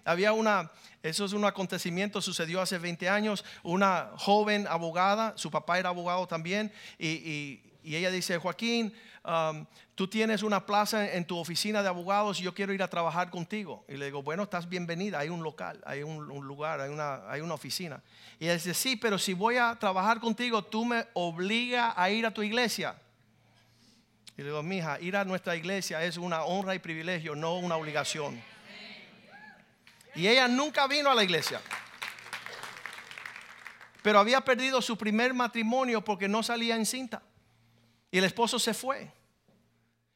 [0.05, 5.79] Había una, eso es un acontecimiento, sucedió hace 20 años, una joven abogada, su papá
[5.79, 11.83] era abogado también, y, ella dice, Joaquín, um, tú tienes una plaza en tu oficina
[11.83, 13.85] de abogados y yo quiero ir a trabajar contigo.
[13.87, 17.41] Y le digo, bueno, estás bienvenida, hay un local, hay un, lugar, hay una, hay
[17.41, 18.01] una oficina.
[18.39, 22.25] Y ella dice, sí, pero si voy a trabajar contigo, tú me obligas a ir
[22.25, 22.95] a tu iglesia.
[24.35, 27.75] Y le digo, mija, ir a nuestra iglesia es una honra y privilegio, no una
[27.75, 28.41] obligación.
[30.15, 31.61] Y ella nunca vino a la iglesia.
[34.01, 37.21] Pero había perdido su primer matrimonio porque no salía en cinta.
[38.11, 39.11] Y el esposo se fue.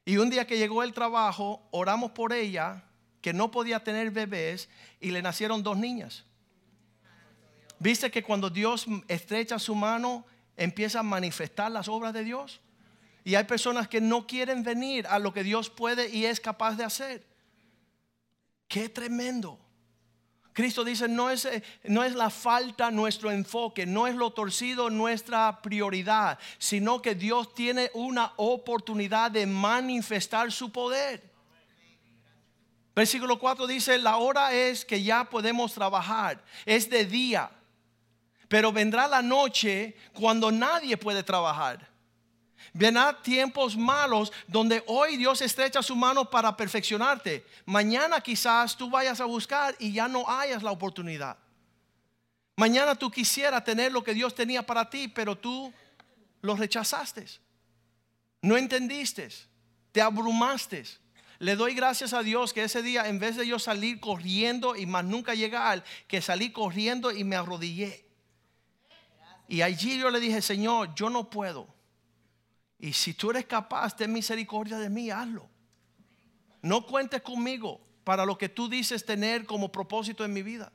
[0.04, 2.84] Y un día que llegó el trabajo, oramos por ella,
[3.20, 4.68] que no podía tener bebés,
[5.00, 6.24] y le nacieron dos niñas.
[7.78, 10.24] ¿Viste que cuando Dios estrecha su mano,
[10.56, 12.60] empieza a manifestar las obras de Dios?
[13.24, 16.76] Y hay personas que no quieren venir a lo que Dios puede y es capaz
[16.76, 17.26] de hacer.
[18.68, 19.58] Qué tremendo.
[20.52, 24.90] Cristo dice, no es, eh, no es la falta nuestro enfoque, no es lo torcido
[24.90, 31.22] nuestra prioridad, sino que Dios tiene una oportunidad de manifestar su poder.
[32.94, 37.50] Versículo 4 dice, la hora es que ya podemos trabajar, es de día,
[38.48, 41.89] pero vendrá la noche cuando nadie puede trabajar.
[42.72, 47.44] Vendrá tiempos malos donde hoy Dios estrecha su mano para perfeccionarte.
[47.66, 51.36] Mañana quizás tú vayas a buscar y ya no hayas la oportunidad.
[52.56, 55.72] Mañana tú quisieras tener lo que Dios tenía para ti, pero tú
[56.42, 57.26] lo rechazaste.
[58.42, 59.28] No entendiste.
[59.92, 60.84] Te abrumaste.
[61.40, 64.86] Le doy gracias a Dios que ese día, en vez de yo salir corriendo y
[64.86, 68.04] más nunca llegar, que salí corriendo y me arrodillé.
[69.48, 71.79] Y allí yo le dije, Señor, yo no puedo
[72.80, 75.48] y si tú eres capaz, ten misericordia de mí, hazlo.
[76.62, 80.72] No cuentes conmigo para lo que tú dices tener como propósito en mi vida.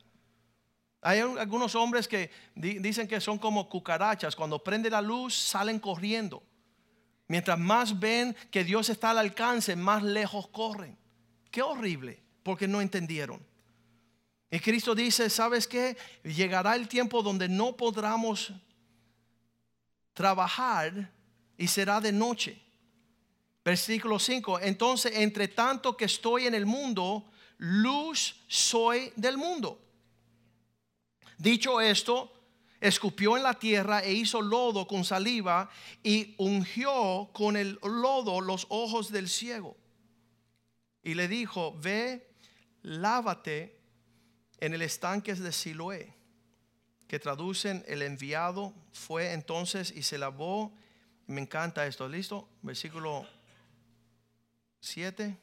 [1.02, 4.34] Hay algunos hombres que dicen que son como cucarachas.
[4.34, 6.42] Cuando prende la luz, salen corriendo.
[7.28, 10.96] Mientras más ven que Dios está al alcance, más lejos corren.
[11.50, 13.44] Qué horrible, porque no entendieron.
[14.48, 15.96] Y Cristo dice, ¿sabes qué?
[16.22, 18.52] Llegará el tiempo donde no podremos
[20.12, 21.12] trabajar
[21.58, 22.60] y será de noche.
[23.64, 24.60] Versículo 5.
[24.60, 29.80] Entonces, entre tanto que estoy en el mundo, luz soy del mundo.
[31.38, 32.32] Dicho esto,
[32.80, 35.68] escupió en la tierra e hizo lodo con saliva
[36.02, 39.76] y ungió con el lodo los ojos del ciego.
[41.02, 42.30] Y le dijo, ve,
[42.82, 43.78] lávate
[44.58, 46.14] en el estanque de Siloé,
[47.06, 50.72] que traducen el enviado, fue entonces y se lavó
[51.26, 52.08] me encanta esto.
[52.08, 52.48] ¿Listo?
[52.62, 53.26] Versículo
[54.80, 55.36] 7.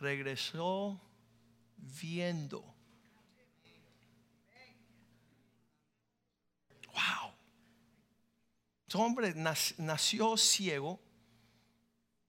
[0.00, 1.00] Regresó
[1.76, 2.60] viendo.
[6.92, 7.32] Wow.
[8.86, 9.34] Ese hombre
[9.78, 11.00] nació ciego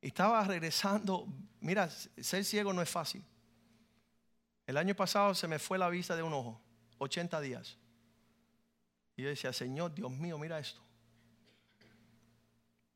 [0.08, 1.27] estaba regresando.
[1.62, 3.23] Mira, ser ciego no es fácil.
[4.67, 6.62] El año pasado se me fue la vista de un ojo,
[6.97, 7.77] 80 días.
[9.15, 10.85] Y yo decía, Señor, Dios mío, mira esto.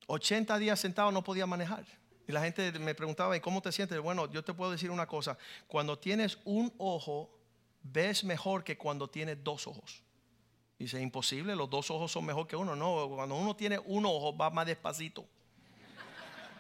[0.10, 1.86] 80 días sentado no podía manejar.
[2.28, 4.00] Y la gente me preguntaba, ¿y cómo te sientes?
[4.00, 5.38] Bueno, yo te puedo decir una cosa.
[5.68, 7.30] Cuando tienes un ojo,
[7.84, 10.02] ves mejor que cuando tienes dos ojos.
[10.80, 12.76] Dice, imposible, los dos ojos son mejor que uno.
[12.76, 15.26] No, cuando uno tiene un ojo, va más despacito.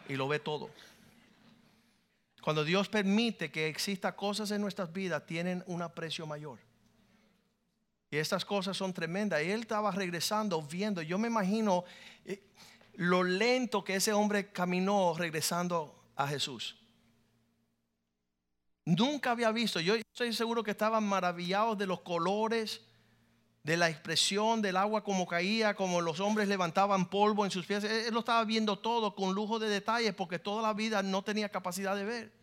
[0.08, 0.70] Y lo ve todo.
[2.42, 6.60] Cuando Dios permite que exista cosas en nuestras vidas, tienen un aprecio mayor.
[8.12, 9.42] Y estas cosas son tremendas.
[9.42, 11.02] Y él estaba regresando, viendo.
[11.02, 11.84] Yo me imagino,
[12.26, 12.42] eh,
[13.00, 16.76] lo lento que ese hombre caminó regresando a Jesús.
[18.84, 19.80] Nunca había visto.
[19.80, 22.82] Yo estoy seguro que estaban maravillados de los colores,
[23.64, 27.86] de la expresión del agua como caía, como los hombres levantaban polvo en sus pies.
[27.86, 31.48] Él lo estaba viendo todo con lujo de detalles porque toda la vida no tenía
[31.48, 32.34] capacidad de ver.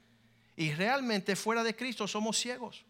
[0.56, 2.86] Y realmente fuera de Cristo somos ciegos.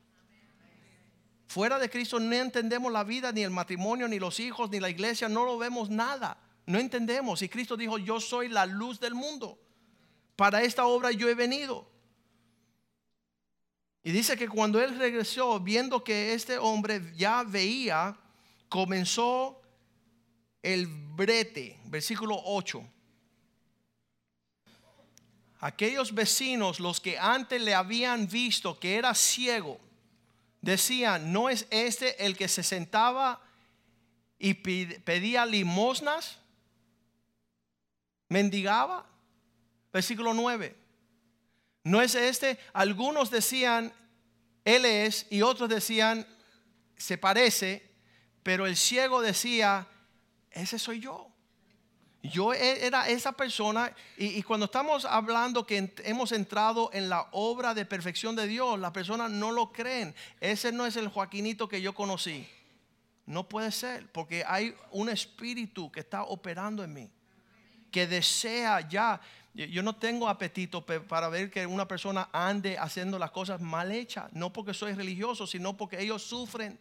[1.49, 4.89] Fuera de Cristo no entendemos la vida, ni el matrimonio, ni los hijos, ni la
[4.89, 6.39] iglesia, no lo vemos nada.
[6.67, 7.41] No entendemos.
[7.43, 9.59] Y Cristo dijo, yo soy la luz del mundo.
[10.35, 11.89] Para esta obra yo he venido.
[14.03, 18.17] Y dice que cuando él regresó, viendo que este hombre ya veía,
[18.69, 19.61] comenzó
[20.63, 22.85] el brete, versículo 8.
[25.59, 29.81] Aquellos vecinos, los que antes le habían visto que era ciego,
[30.61, 33.41] decían, ¿no es este el que se sentaba
[34.39, 36.39] y pedía limosnas?
[38.29, 39.07] ¿Mendigaba?
[39.93, 40.77] Versículo 9.
[41.85, 42.59] ¿No es este?
[42.73, 43.93] Algunos decían,
[44.65, 46.27] Él es, y otros decían,
[46.97, 47.89] se parece,
[48.43, 49.87] pero el ciego decía,
[50.51, 51.31] ese soy yo.
[52.23, 57.75] Yo e, era esa persona y, cuando estamos hablando que hemos entrado en la obra
[57.75, 60.15] de perfección de Dios, las personas no lo creen.
[60.41, 62.49] Ese no es el Joaquinito que yo conocí.
[63.27, 67.11] No puede ser, porque hay un espíritu que está operando en mí,
[67.97, 69.19] que desea ya.
[69.55, 74.31] Yo no tengo apetito para ver que una persona ande haciendo las cosas mal hechas,
[74.35, 76.79] no porque soy religioso, sino porque ellos sufren.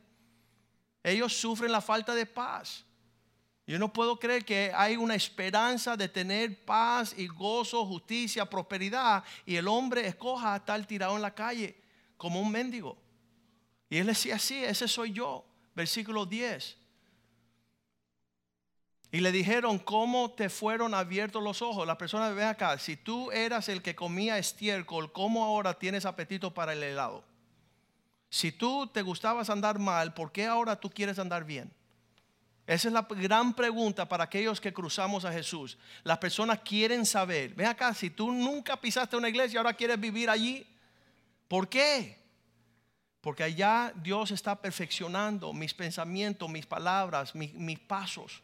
[1.02, 2.84] Ellos sufren la falta de paz.
[3.66, 9.24] Yo no puedo creer que hay una esperanza de tener paz y gozo, justicia, prosperidad
[9.46, 11.78] y el hombre escoja estar tirado en la calle
[12.18, 12.98] como un mendigo.
[13.90, 15.46] Y él decía así, ese soy yo.
[15.74, 16.85] Versículo 10.
[19.16, 21.88] Y le dijeron, ¿cómo te fueron abiertos los ojos?
[21.88, 26.54] La persona ve acá, si tú eras el que comía estiércol, ¿cómo ahora tienes apetito
[26.54, 27.24] para el helado?
[28.30, 31.72] Si tú te gustabas andar mal, ¿por qué ahora tú quieres andar bien?
[32.68, 35.78] Esa es la gran pregunta para aquellos que cruzamos a Jesús.
[36.04, 40.30] Las personas quieren saber, ven acá, si tú nunca pisaste una iglesia, ahora quieres vivir
[40.30, 40.68] allí,
[41.48, 42.20] ¿por qué?
[43.22, 48.44] Porque allá Dios está perfeccionando mis pensamientos, mis palabras, mis pasos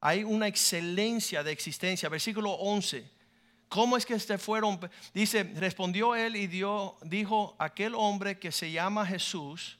[0.00, 2.08] hay una excelencia de existencia.
[2.08, 3.08] Versículo 11.
[3.68, 4.80] ¿Cómo es que se fueron?
[5.14, 9.78] Dice, respondió él y dio, dijo, aquel hombre que se llama Jesús,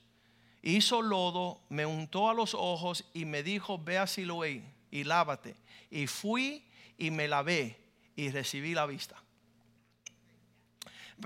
[0.62, 5.56] hizo lodo, me untó a los ojos y me dijo, ve a Siloé y lávate.
[5.90, 6.64] Y fui
[6.98, 7.80] y me lavé
[8.14, 9.20] y recibí la vista.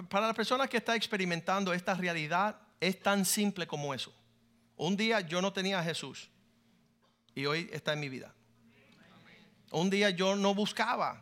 [0.08, 4.12] Para la persona que está experimentando esta realidad, es tan simple como eso.
[4.76, 6.30] Un día yo no tenía a Jesús
[7.34, 8.34] y hoy está en mi vida.
[9.74, 11.20] Un día yo no buscaba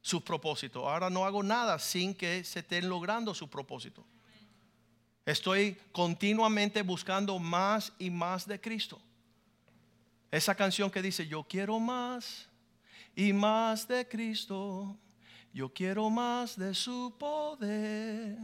[0.00, 0.82] sus propósitos.
[0.82, 4.02] Ahora no hago nada sin que se estén logrando su propósito.
[5.26, 8.98] Estoy continuamente buscando más y más de Cristo.
[10.30, 12.48] Esa canción que dice, yo quiero más
[13.14, 14.96] y más de Cristo.
[15.52, 18.38] Yo quiero más de su poder.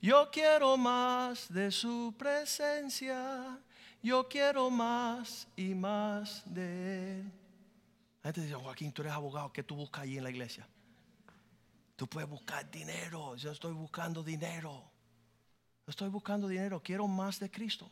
[0.00, 3.58] Yo quiero más de su presencia.
[4.00, 7.45] Yo quiero más y más de él
[8.26, 10.68] gente dice, Joaquín, tú eres abogado, ¿qué tú buscas ahí en la iglesia?
[11.96, 14.90] Tú puedes buscar dinero, yo estoy buscando dinero.
[15.86, 17.90] Estoy buscando dinero, quiero más de Cristo.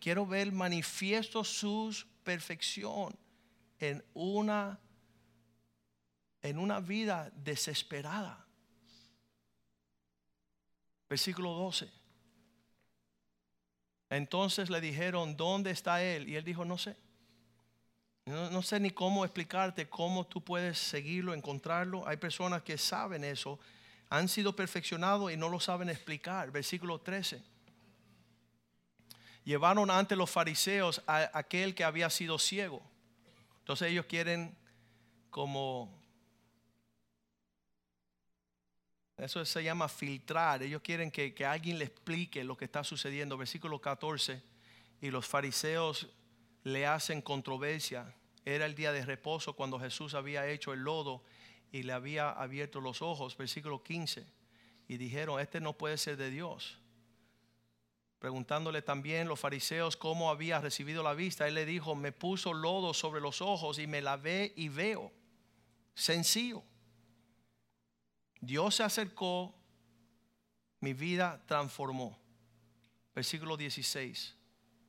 [0.00, 3.16] Quiero ver manifiesto su perfección
[3.78, 4.80] en una
[6.42, 8.46] en una vida desesperada.
[11.08, 11.90] Versículo 12.
[14.10, 16.28] Entonces le dijeron, ¿dónde está él?
[16.28, 16.96] Y él dijo, no sé.
[18.26, 22.06] No, sé ni cómo explicarte cómo tú puedes seguirlo, encontrarlo.
[22.08, 23.60] Hay personas que saben eso,
[24.10, 26.50] han sido perfeccionados y no lo saben explicar.
[26.50, 27.40] Versículo 13.
[29.44, 32.82] Llevaron ante los fariseos a aquel que había sido ciego.
[33.60, 34.56] Entonces ellos quieren
[35.30, 35.96] como...
[39.16, 40.64] Eso se llama filtrar.
[40.64, 43.38] Ellos quieren que, que alguien le explique lo que está sucediendo.
[43.38, 44.42] Versículo 14.
[45.00, 46.08] Y los fariseos
[46.66, 48.12] le hacen controversia.
[48.44, 51.22] Era el día de reposo cuando Jesús había hecho el lodo
[51.70, 54.26] y le había abierto los ojos, versículo 15.
[54.88, 56.76] Y dijeron, este no puede ser de Dios.
[58.18, 62.94] Preguntándole también los fariseos cómo había recibido la vista, él le dijo, me puso lodo
[62.94, 65.12] sobre los ojos y me lavé y veo.
[65.94, 66.64] Sencillo.
[68.40, 69.54] Dios se acercó,
[70.80, 72.18] mi vida transformó.
[73.14, 74.35] Versículo 16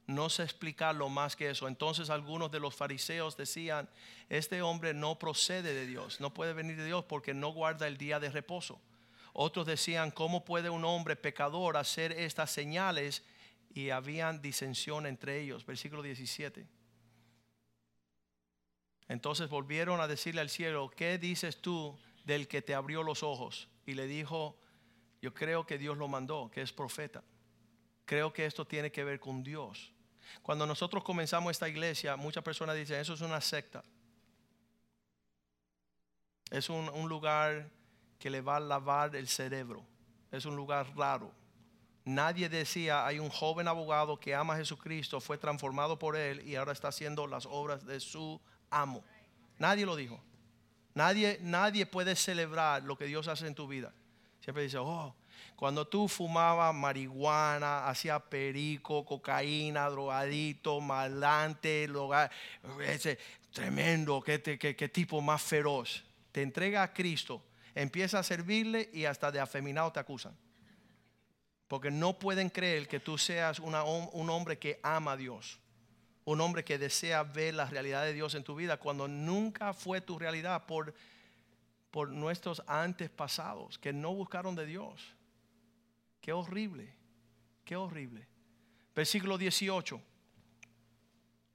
[0.07, 1.67] no sé explicarlo más que eso.
[1.67, 3.89] Entonces algunos de los fariseos decían,
[4.29, 7.97] este hombre no procede de Dios, no puede venir de Dios porque no guarda el
[7.97, 8.81] día de reposo.
[9.33, 13.23] Otros decían, ¿cómo puede un hombre pecador hacer estas señales?
[13.73, 15.65] Y habían disensión entre ellos.
[15.65, 16.65] Versículo 17.
[19.09, 23.67] Entonces volvieron a decirle al cielo, ¿qué dices tú del que te abrió los ojos?
[23.85, 24.57] Y le dijo,
[25.21, 27.23] yo creo que Dios lo mandó, que es profeta.
[28.05, 29.93] Creo que esto tiene que ver con Dios.
[30.41, 33.83] Cuando nosotros comenzamos esta iglesia, muchas personas dicen, eso es una secta.
[36.49, 37.69] Es un, un lugar
[38.19, 39.85] que le va a lavar el cerebro.
[40.31, 41.31] Es un lugar raro.
[42.05, 46.55] Nadie decía, hay un joven abogado que ama a Jesucristo, fue transformado por él y
[46.55, 49.03] ahora está haciendo las obras de su amo.
[49.59, 50.21] Nadie lo dijo.
[50.93, 53.93] Nadie, nadie puede celebrar lo que Dios hace en tu vida.
[54.39, 55.13] Siempre dice, oh,
[55.55, 61.89] cuando tú fumabas marihuana, hacía perico, cocaína, drogadito, malante,
[62.85, 63.17] ese
[63.51, 66.03] tremendo, qué, qué tipo más feroz.
[66.31, 70.37] Te entrega a Cristo, empieza a servirle y hasta de afeminado te acusan.
[71.67, 75.59] Porque no pueden creer que tú seas un hombre que ama a Dios
[76.27, 80.01] un hombre que desea ver la realidad de Dios en tu vida cuando nunca fue
[80.01, 80.93] tu realidad por,
[81.89, 85.15] por nuestros antepasados que no buscaron de Dios.
[86.27, 86.93] Qué horrible,
[87.63, 88.27] qué horrible.
[88.93, 90.01] Versículo 18.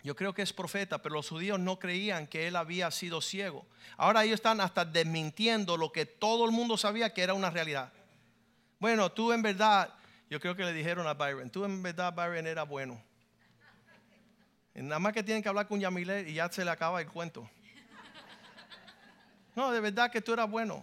[0.02, 3.66] Yo creo que es profeta, pero los judíos no creían que él había sido ciego.
[3.98, 7.92] Ahora ellos están hasta desmintiendo lo que todo el mundo sabía que era una realidad.
[8.78, 9.92] Bueno, tú en verdad,
[10.30, 12.98] yo creo que le dijeron a Byron, tú en verdad Byron era bueno.
[14.72, 17.46] Nada más que tienen que hablar con Yamile y ya se le acaba el cuento.
[19.54, 20.82] No, de verdad que tú eras bueno.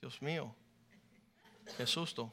[0.00, 0.54] Dios mío,
[1.76, 2.32] qué susto.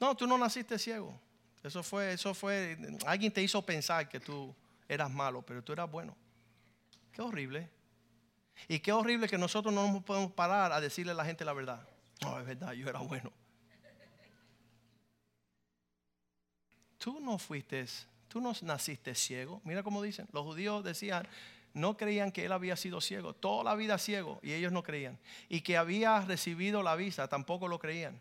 [0.00, 1.18] No, tú no naciste ciego.
[1.62, 4.54] Eso fue, eso fue, alguien te hizo pensar que tú
[4.88, 6.16] eras malo, pero tú eras bueno.
[7.12, 7.68] Qué horrible.
[8.68, 11.52] Y qué horrible que nosotros no nos podemos parar a decirle a la gente la
[11.52, 11.86] verdad.
[12.22, 13.32] No, es verdad, yo era bueno.
[16.98, 17.86] Tú no fuiste
[18.28, 19.60] tú no naciste ciego.
[19.64, 20.28] Mira cómo dicen.
[20.32, 21.26] Los judíos decían,
[21.72, 23.34] no creían que él había sido ciego.
[23.34, 25.18] Toda la vida ciego y ellos no creían.
[25.48, 28.20] Y que había recibido la vista, tampoco lo creían.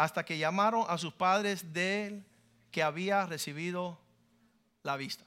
[0.00, 2.24] Hasta que llamaron a sus padres de él
[2.70, 4.00] que había recibido
[4.82, 5.26] la vista.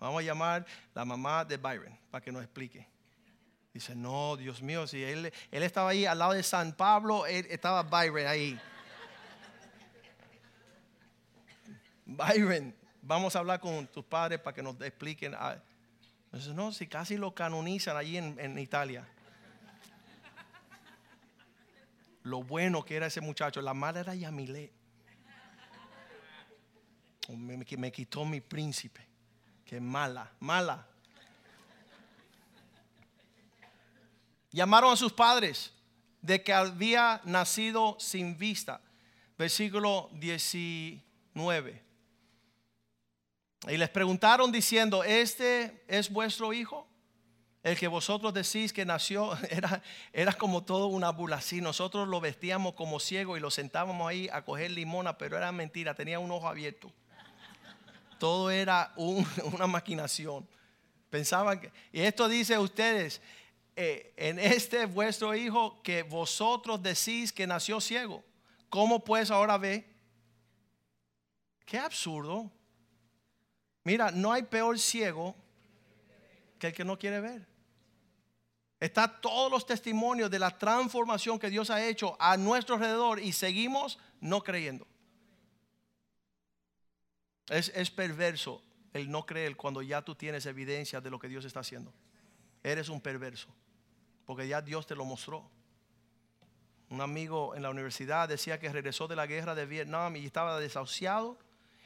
[0.00, 0.64] Vamos a llamar
[0.94, 2.88] la mamá de Byron para que nos explique.
[3.74, 7.82] Dice, no, Dios mío, si él, estaba ahí al lado de San Pablo, él, estaba
[7.82, 8.58] Byron ahí.
[12.06, 15.36] Byron, vamos a hablar con tus padres para que nos expliquen.
[16.24, 19.06] Entonces, no, si casi lo canonizan allí en, Italia.
[22.26, 24.72] Lo bueno que era ese muchacho, la mala era Yamilé.
[27.28, 29.06] Me, me quitó mi príncipe.
[29.64, 30.84] Que mala, mala.
[34.50, 35.72] Llamaron a sus padres
[36.20, 38.80] de que había nacido sin vista.
[39.38, 41.84] Versículo 19.
[43.68, 46.88] Y les preguntaron diciendo, ¿este es vuestro hijo?
[47.66, 51.60] El que vosotros decís que nació era, era como todo una bula así.
[51.60, 55.92] Nosotros lo vestíamos como ciego y lo sentábamos ahí a coger limona, pero era mentira,
[55.92, 56.92] tenía un ojo abierto.
[58.20, 60.46] Todo era una maquinación.
[61.10, 63.20] Pensaban que, y esto dice ustedes,
[63.74, 68.22] eh, en este vuestro hijo que vosotros decís que nació ciego,
[68.70, 69.84] ¿cómo pues ahora ve?
[71.64, 72.48] Qué absurdo.
[73.82, 75.34] Mira, no hay peor ciego
[76.60, 77.55] que el que no quiere ver.
[78.78, 83.32] Está todos los testimonios de la transformación que Dios ha hecho a nuestro alrededor y
[83.32, 84.86] seguimos no creyendo.
[87.48, 88.62] Es, es, perverso
[88.92, 91.94] el no creer cuando ya tú tienes evidencia de lo que Dios está haciendo.
[92.62, 93.48] Eres un perverso,
[94.26, 95.48] porque ya Dios te lo mostró.
[96.90, 100.58] Un amigo en la universidad decía que regresó de la guerra de Vietnam y estaba
[100.60, 101.38] desahuciado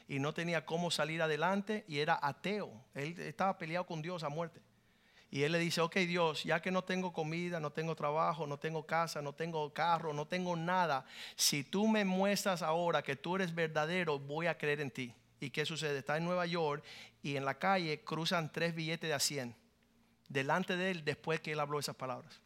[0.07, 2.83] y no tenía cómo salir adelante y era ateo.
[2.93, 4.61] Él estaba peleado con Dios a muerte.
[5.31, 8.59] Y él le dice, ok Dios, ya que no tengo comida, no tengo trabajo, no
[8.59, 11.05] tengo casa, no tengo carro, no tengo nada,
[11.35, 15.13] si tú me muestras ahora que tú eres verdadero, voy a creer en ti.
[15.39, 15.99] ¿Y qué sucede?
[15.99, 16.83] Está en Nueva York
[17.23, 19.55] y en la calle cruzan tres billetes de a 100
[20.27, 22.39] delante de él después que él habló esas palabras.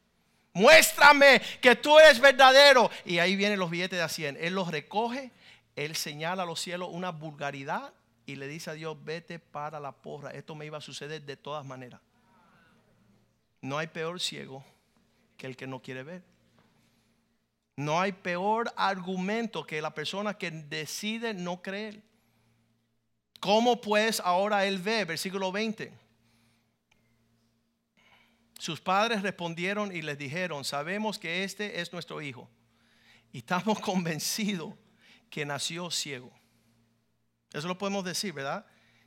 [0.54, 2.90] Muéstrame que tú eres verdadero.
[3.04, 4.38] Y ahí vienen los billetes de a 100.
[4.40, 5.32] Él los recoge
[5.76, 7.94] él señala a los cielos una vulgaridad
[8.26, 10.32] y le dice a Dios, vete para la porra.
[10.32, 12.02] Esto me iba a suceder de todas maneras.
[13.66, 14.64] No hay peor ciego
[15.38, 16.22] que el que no quiere ver.
[17.76, 22.04] No hay peor argumento que la persona que decide no creer.
[23.40, 25.04] ¿Cómo pues ahora él ve?
[25.06, 25.92] Versículo 20.
[28.60, 32.48] Sus padres respondieron y les dijeron, sabemos que este es nuestro hijo
[33.34, 34.76] Y estamos convencidos
[35.32, 36.32] que nació ciego.
[37.52, 38.64] Eso lo podemos decir, ¿verdad?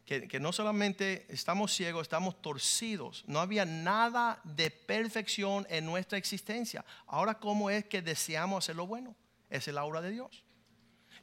[0.09, 3.25] Que, no solamente estamos ciegos, estamos torcidos.
[3.27, 6.83] No había nada de perfección en nuestra existencia.
[7.07, 9.15] Ahora, ¿cómo es que deseamos hacer lo bueno?
[9.51, 10.43] Es el aura de Dios.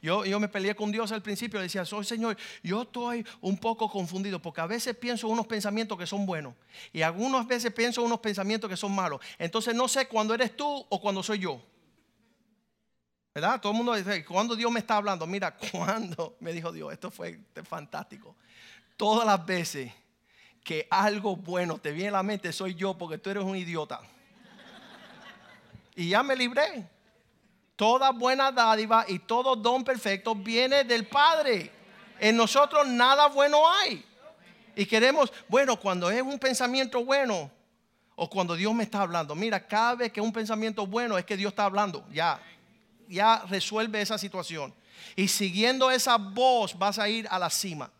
[0.00, 3.90] Yo, yo me peleé con Dios al principio, decía, soy Señor, yo estoy un poco
[3.90, 6.54] confundido porque a veces pienso unos pensamientos que son buenos
[6.92, 9.20] y algunas veces pienso unos pensamientos que son malos.
[9.36, 11.60] Entonces no sé cuándo eres tú o cuando soy yo.
[13.34, 13.60] ¿Verdad?
[13.60, 15.26] Todo el mundo dice, ¿cuándo Dios me está hablando?
[15.26, 18.36] Mira, cuando me dijo Dios, esto fue fantástico.
[18.96, 19.92] Todas las veces
[20.64, 24.00] que algo bueno te viene a la mente soy yo porque tú eres un idiota.
[25.94, 26.88] Y ya me libré.
[27.76, 31.70] Toda buena dádiva y todo don perfecto viene del Padre.
[32.18, 34.04] En nosotros nada bueno hay.
[34.74, 37.50] Y queremos, bueno, cuando es un pensamiento bueno
[38.14, 41.36] o cuando Dios me está hablando, mira, cada vez que un pensamiento bueno es que
[41.36, 42.40] Dios está hablando, ya,
[43.08, 44.74] ya resuelve esa situación.
[45.14, 47.90] Y siguiendo esa voz vas a ir a la cima.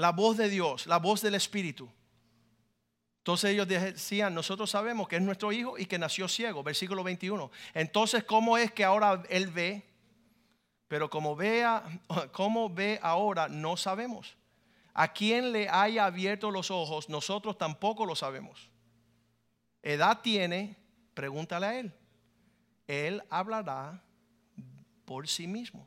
[0.00, 1.86] La voz de Dios, la voz del Espíritu.
[3.18, 7.50] Entonces ellos decían, nosotros sabemos que es nuestro hijo y que nació ciego, versículo 21.
[7.74, 9.84] Entonces, ¿cómo es que ahora él ve?
[10.88, 11.84] Pero como vea,
[12.32, 14.38] cómo ve ahora, no sabemos.
[14.94, 18.70] A quien le haya abierto los ojos, nosotros tampoco lo sabemos.
[19.82, 20.78] Edad tiene,
[21.12, 21.92] pregúntale a él.
[22.86, 24.02] Él hablará
[25.04, 25.86] por sí mismo.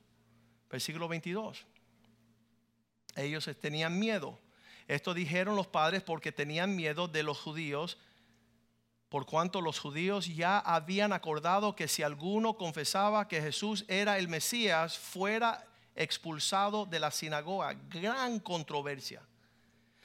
[0.69, 1.65] Versículo 22.
[3.15, 4.39] Ellos tenían miedo
[4.87, 7.97] esto dijeron los padres porque tenían miedo de los judíos,
[9.09, 14.27] por cuanto los judíos ya habían acordado que si alguno confesaba que Jesús era el
[14.27, 17.73] Mesías, fuera expulsado de la sinagoga.
[17.89, 19.21] Gran controversia.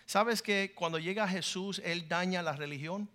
[0.05, 3.09] ¿Sabes que cuando llega Jesús, Él daña la religión?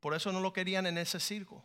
[0.00, 1.64] Por eso no lo querían en ese circo.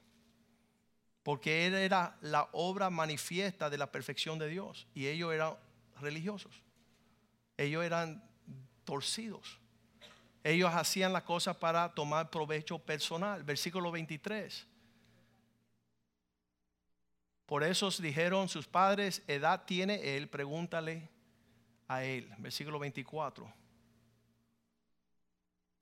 [1.23, 4.88] Porque Él era la obra manifiesta de la perfección de Dios.
[4.93, 5.55] Y ellos eran
[6.02, 6.62] religiosos
[7.58, 8.24] ellos eran
[8.84, 9.60] torcidos.
[10.43, 13.43] Ellos hacían las cosas para tomar provecho personal.
[13.43, 14.66] Versículo 23.
[17.45, 21.10] Por eso dijeron sus padres, edad tiene él, pregúntale
[21.88, 22.32] a él.
[22.38, 23.52] Versículo 24.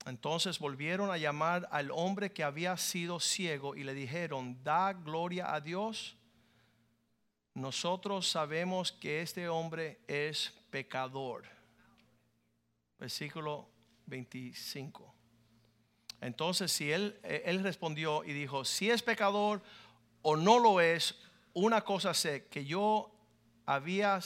[0.06, 5.52] Entonces volvieron a llamar al hombre que había sido ciego y le dijeron, da gloria
[5.52, 6.16] a Dios.
[7.56, 11.56] Nosotros sabemos que este hombre es pecador
[12.98, 13.68] versículo
[14.06, 15.14] 25.
[16.20, 19.62] Entonces, si él, eh, él respondió y dijo, si es pecador
[20.22, 21.18] o no lo es,
[21.52, 23.10] una cosa sé, que yo
[23.64, 24.20] había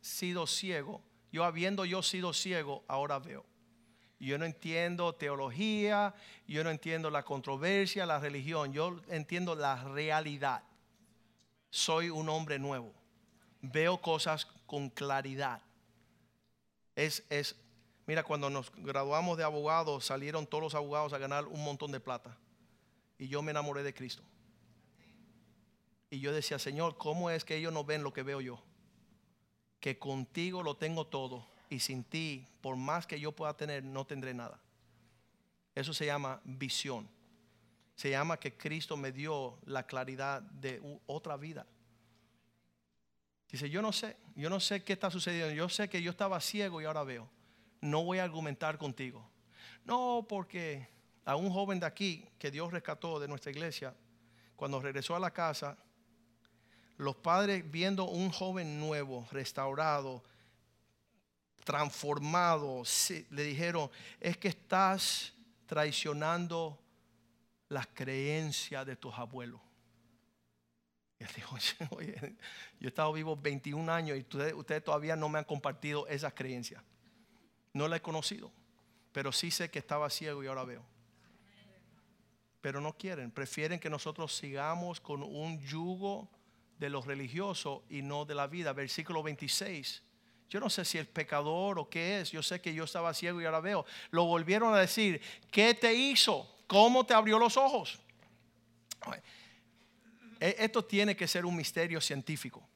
[0.00, 3.44] sido ciego, yo habiendo yo sido ciego, ahora veo.
[4.18, 6.14] Yo no entiendo teología,
[6.46, 10.62] yo no entiendo la controversia, la religión, yo entiendo la realidad.
[11.72, 12.92] Soy un hombre nuevo,
[13.62, 15.60] veo cosas con claridad.
[16.94, 17.56] Es, es
[18.06, 22.00] Mira, cuando nos graduamos de abogados, salieron todos los abogados a ganar un montón de
[22.00, 22.36] plata.
[23.18, 24.22] Y yo me enamoré de Cristo.
[26.10, 28.62] Y yo decía, Señor, ¿cómo es que ellos no ven lo que veo yo?
[29.80, 34.04] Que contigo lo tengo todo y sin ti, por más que yo pueda tener, no
[34.04, 34.60] tendré nada.
[35.74, 37.08] Eso se llama visión.
[38.02, 41.64] Se llama que Cristo me dio la claridad de otra vida.
[43.48, 45.54] Dice, yo no sé, yo no sé qué está sucediendo.
[45.54, 47.30] Yo sé que yo estaba ciego y ahora veo
[47.82, 49.28] no voy a argumentar contigo.
[49.84, 50.88] No, porque
[51.24, 53.94] a un joven de aquí que Dios rescató de nuestra iglesia,
[54.56, 55.76] cuando regresó a la casa,
[56.96, 60.24] los padres viendo un joven nuevo, restaurado,
[61.64, 62.82] transformado,
[63.30, 63.90] le dijeron,
[64.20, 65.34] es que estás
[65.66, 66.78] traicionando
[67.72, 69.60] las creencias de tus abuelos.
[71.18, 71.56] Y él dijo,
[71.96, 72.36] oye,
[72.78, 76.82] yo he estado vivo 21 años y ustedes, todavía no me han compartido esas creencias.
[77.72, 78.52] No la he conocido,
[79.12, 80.84] pero sí sé que estaba ciego y ahora veo.
[82.60, 86.28] Pero no quieren, prefieren que nosotros sigamos con un yugo
[86.78, 88.74] de los religiosos y no de la vida.
[88.74, 90.02] Versículo 26.
[90.50, 92.30] Yo no sé si es pecador o qué es.
[92.30, 93.86] Yo sé que yo estaba ciego y ahora veo.
[94.10, 95.22] Lo volvieron a decir.
[95.50, 96.51] ¿Qué te hizo?
[96.72, 98.00] ¿Cómo te abrió los ojos?
[100.40, 102.66] E, esto tiene que ser un misterio científico.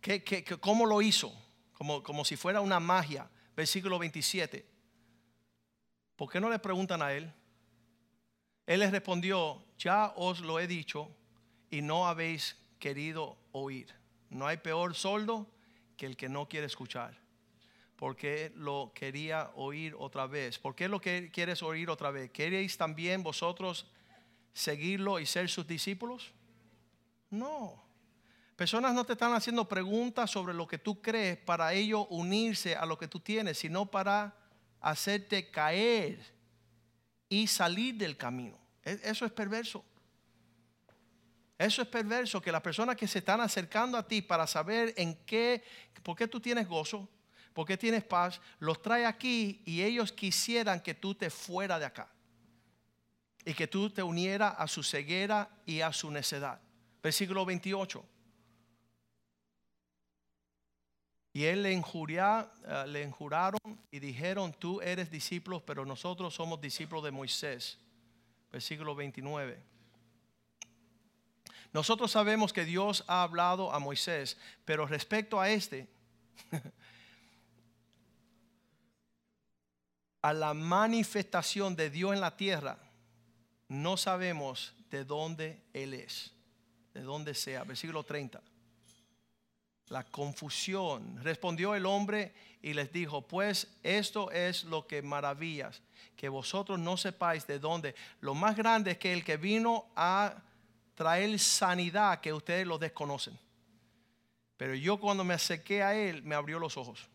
[0.00, 1.32] ¿Qué, qué, cómo lo hizo?
[1.72, 3.30] como, si fuera una magia.
[3.54, 4.66] Versículo 27.
[6.16, 7.32] ¿Por qué no le preguntan a él?
[8.66, 11.14] Él les respondió, ya os lo he dicho
[11.70, 13.94] y no habéis querido oír.
[14.30, 15.48] No hay peor soldo
[15.96, 17.21] que el que no quiere escuchar.
[17.96, 20.58] Porque lo quería oír otra vez.
[20.58, 22.30] ¿Por qué lo que quieres oír otra vez?
[22.30, 23.86] ¿Queréis también vosotros
[24.52, 26.32] seguirlo y ser sus discípulos?
[27.30, 27.82] No.
[28.56, 32.86] Personas no te están haciendo preguntas sobre lo que tú crees para ellos unirse a
[32.86, 34.36] lo que tú tienes, sino para
[34.80, 36.18] hacerte caer
[37.28, 38.58] y salir del camino.
[38.84, 39.84] E, eso es perverso.
[41.58, 45.14] Eso es perverso, que las personas que se están acercando a ti para saber en
[45.24, 45.62] qué,
[46.02, 47.08] por qué tú tienes gozo,
[47.52, 51.84] por qué tienes paz, los trae aquí y ellos quisieran que tú te fuera de
[51.84, 52.10] acá.
[53.44, 56.60] Y que tú te uniera a su ceguera y a su necedad.
[57.02, 58.04] Versículo 28.
[61.34, 66.60] Y él le, injuria, eh, le injuraron y dijeron, tú eres discípulo, pero nosotros somos
[66.60, 67.78] discípulos de Moisés.
[68.50, 69.72] Versículo 29.
[71.72, 74.36] Nosotros sabemos que Dios ha hablado a Moisés,
[74.66, 75.88] pero respecto a este,
[80.22, 82.78] a la manifestación de Dios en la tierra,
[83.68, 86.32] no sabemos de dónde Él es,
[86.94, 87.64] de dónde sea.
[87.64, 88.40] Versículo 30
[89.92, 91.22] la confusión.
[91.22, 95.82] Respondió el hombre y les dijo, pues esto es lo que maravillas,
[96.16, 97.94] que vosotros no sepáis de dónde.
[98.20, 100.34] Lo más grande es que el que vino a
[100.94, 103.38] traer sanidad, que ustedes lo desconocen.
[104.56, 107.08] Pero yo cuando me acerqué a él, me abrió los ojos.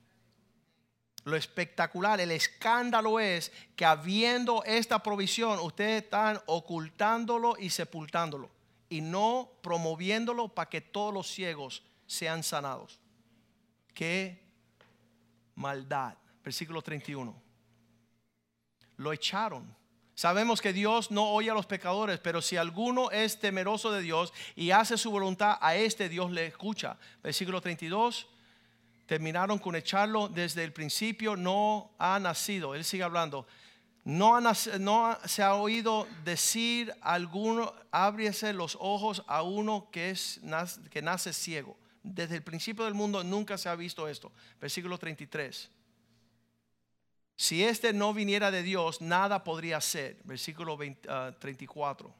[1.23, 8.49] Lo espectacular, el escándalo es que habiendo esta provisión, ustedes están ocultándolo y sepultándolo
[8.89, 12.99] y no promoviéndolo para que todos los ciegos sean sanados.
[13.93, 14.41] Qué
[15.55, 16.15] maldad.
[16.43, 17.35] Versículo 31.
[18.97, 19.75] Lo echaron.
[20.15, 24.33] Sabemos que Dios no oye a los pecadores, pero si alguno es temeroso de Dios
[24.55, 26.97] y hace su voluntad, a este Dios le escucha.
[27.21, 28.27] Versículo 32.
[29.07, 32.75] Terminaron con echarlo desde el principio, no ha nacido.
[32.75, 33.47] Él sigue hablando.
[34.03, 40.39] No, no, se ha oído decir alguno, ábriese los ojos a uno que, es,
[40.91, 41.75] que nace ciego
[42.13, 44.31] desde el principio del mundo nunca se ha visto esto.
[44.59, 45.69] Versículo 33.
[47.35, 50.17] Si este no viniera de Dios, nada podría ser.
[50.23, 50.77] Versículo
[51.39, 52.13] 34.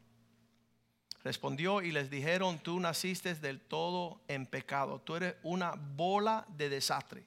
[1.28, 5.01] Respondió y les dijeron, tú naciste del todo en pecado.
[5.01, 7.25] Tú eres una bola de desastre.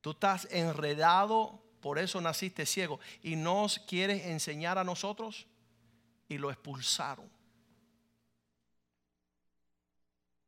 [0.00, 2.98] Tú estás enredado, por eso naciste ciego.
[3.22, 5.46] Y nos quieres enseñar a nosotros.
[6.28, 7.30] Y lo expulsaron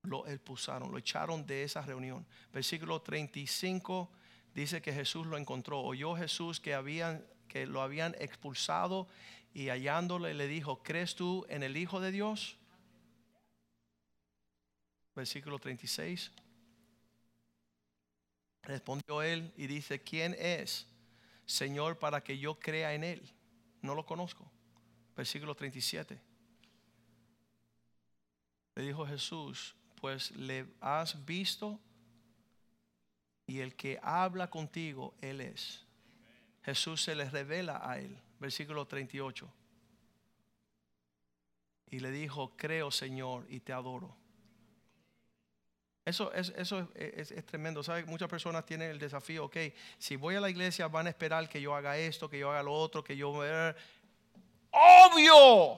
[0.02, 2.26] lo expulsaron, lo echaron de esa reunión.
[2.52, 4.10] Versículo 35
[4.52, 5.78] dice que Jesús lo encontró.
[5.78, 9.06] Oyó Jesús que, habían, que lo habían expulsado
[9.52, 12.56] y hallándole le dijo, ¿crees tú en el Hijo de Dios?
[15.14, 16.30] Versículo 36.
[18.62, 20.86] Respondió él y dice, ¿quién es,
[21.46, 23.32] Señor, para que yo crea en él?
[23.82, 24.50] No lo conozco.
[25.16, 26.20] Versículo 37.
[28.76, 31.80] Le dijo Jesús, pues le has visto
[33.46, 35.84] y el que habla contigo, Él es.
[36.62, 38.16] Jesús se le revela a él.
[38.40, 39.48] Versículo 38.
[41.90, 44.16] Y le dijo, creo Señor y te adoro.
[46.04, 47.82] Eso, es, eso es, tremendo.
[47.82, 48.04] ¿Sabe?
[48.04, 49.56] Muchas personas tienen el desafío, ok,
[49.98, 52.62] si voy a la iglesia van a esperar que yo haga esto, que yo haga
[52.62, 53.32] lo otro, que yo...
[54.72, 55.76] Obvio.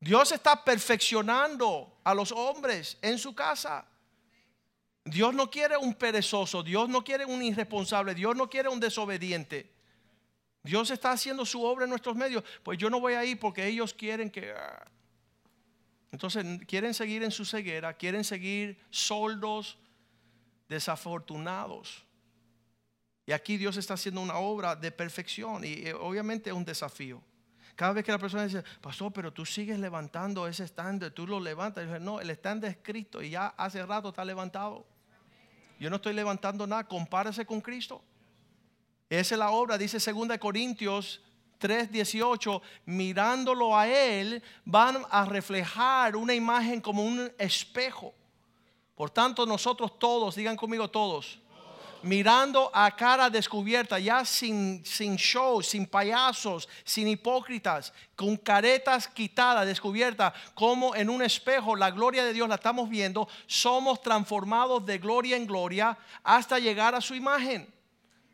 [0.00, 3.86] Dios está perfeccionando a los hombres en su casa.
[5.04, 9.71] Dios no quiere un perezoso, Dios no quiere un irresponsable, Dios no quiere un desobediente.
[10.62, 12.44] Dios está haciendo su obra en nuestros medios.
[12.62, 14.52] Pues yo no voy a ir porque ellos quieren que...
[14.52, 14.84] Ah.
[16.12, 19.78] Entonces quieren seguir en su ceguera, quieren seguir soldos,
[20.68, 22.04] desafortunados.
[23.24, 27.22] Y aquí Dios está haciendo una obra de perfección y eh, obviamente es un desafío.
[27.74, 31.40] Cada vez que la persona dice, pastor, pero tú sigues levantando ese stand, tú lo
[31.40, 31.84] levantas.
[31.88, 34.86] Y no, el stand es Cristo y ya hace rato está levantado.
[35.80, 38.02] Yo no estoy levantando nada, compárese con Cristo.
[39.18, 41.20] Esa es la obra, dice 2 Corintios
[41.60, 48.14] 3:18, mirándolo a Él, van a reflejar una imagen como un espejo.
[48.94, 51.38] Por tanto, nosotros todos, digan conmigo todos,
[52.00, 59.66] mirando a cara descubierta, ya sin, sin show, sin payasos, sin hipócritas, con caretas quitadas,
[59.66, 64.96] descubiertas, como en un espejo la gloria de Dios la estamos viendo, somos transformados de
[64.96, 67.70] gloria en gloria hasta llegar a su imagen.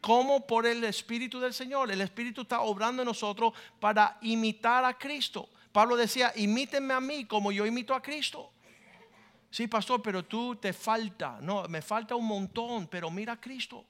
[0.01, 1.91] Como por el Espíritu del Señor.
[1.91, 5.49] El Espíritu está obrando en nosotros para imitar a Cristo.
[5.73, 8.51] Pablo decía, imítenme a mí como yo imito a Cristo.
[9.51, 11.39] Sí, pastor, pero tú te falta.
[11.41, 13.85] No, me falta un montón, pero mira a Cristo.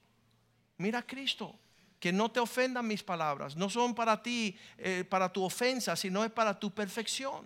[0.79, 1.59] Mira a Cristo.
[1.99, 3.57] que no te ofendan mis palabras.
[3.57, 7.45] No son para ti, eh, para tu ofensa, sino es para tu perfección.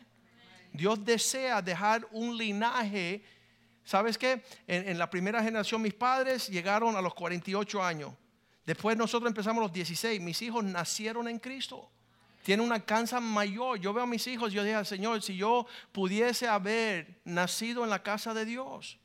[0.72, 3.24] Dios desea dejar un linaje.
[3.82, 4.44] ¿Sabes qué?
[4.66, 8.12] En, en, la primera generación mis padres llegaron a los 48 años.
[8.64, 10.20] Después nosotros empezamos los 16.
[10.20, 11.90] Mis hijos nacieron en Cristo.
[12.42, 13.78] Tienen una alcance mayor.
[13.78, 18.02] Yo veo a mis hijos, yo dije Señor, si yo pudiese haber nacido en la
[18.02, 18.98] casa de Dios,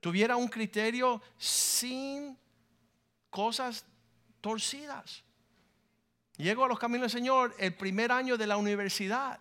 [0.00, 2.36] tuviera un criterio sin
[3.30, 3.84] cosas
[4.40, 5.22] torcidas.
[6.36, 9.38] Llego a los caminos del Señor el primer año de la universidad.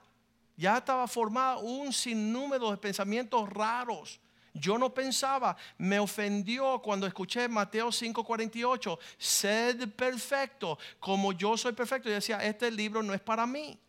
[0.58, 4.20] Ya estaba formado un sinnúmero de pensamientos raros.
[4.60, 12.10] Yo no pensaba, me ofendió cuando escuché Mateo 5:48, sed perfecto, como yo soy perfecto.
[12.10, 13.80] Yo decía, este libro no es para mí.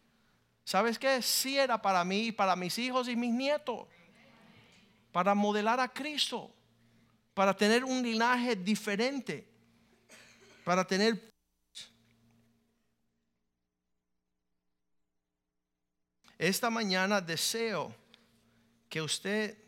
[0.64, 1.20] ¿Sabes qué?
[1.22, 3.86] Sí era para mí para mis hijos y mis nietos.
[5.12, 6.50] Para modelar a Cristo,
[7.34, 9.48] para tener un linaje diferente,
[10.64, 11.30] para tener
[16.40, 17.94] Esta mañana deseo
[18.88, 19.58] que usted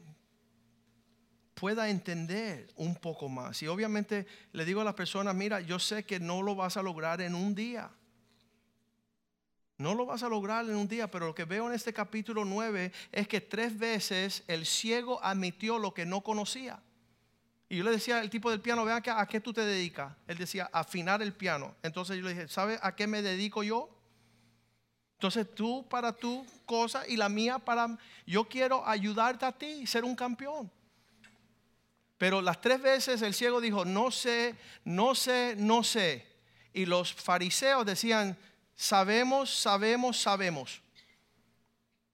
[1.62, 3.62] pueda entender un poco más.
[3.62, 6.82] Y obviamente le digo a las personas, mira, yo sé que no lo vas a
[6.82, 7.88] lograr en un día.
[9.78, 12.44] No lo vas a lograr en un día, pero lo que veo en este capítulo
[12.44, 16.82] 9 es que tres veces el ciego admitió lo que no conocía.
[17.68, 20.12] Y yo le decía al tipo del piano, vean ¿a qué tú te dedicas?
[20.26, 21.76] Él decía, afinar el piano.
[21.84, 23.88] Entonces yo le dije, ¿sabe a qué me dedico yo?
[25.14, 27.96] Entonces tú para tu cosa y la mía para...
[28.26, 30.68] Yo quiero ayudarte a ti ser un campeón.
[32.22, 34.54] Pero las tres veces el ciego dijo, no sé,
[34.84, 36.24] no sé, no sé.
[36.72, 38.38] Y los fariseos decían,
[38.76, 40.80] sabemos, sabemos, sabemos.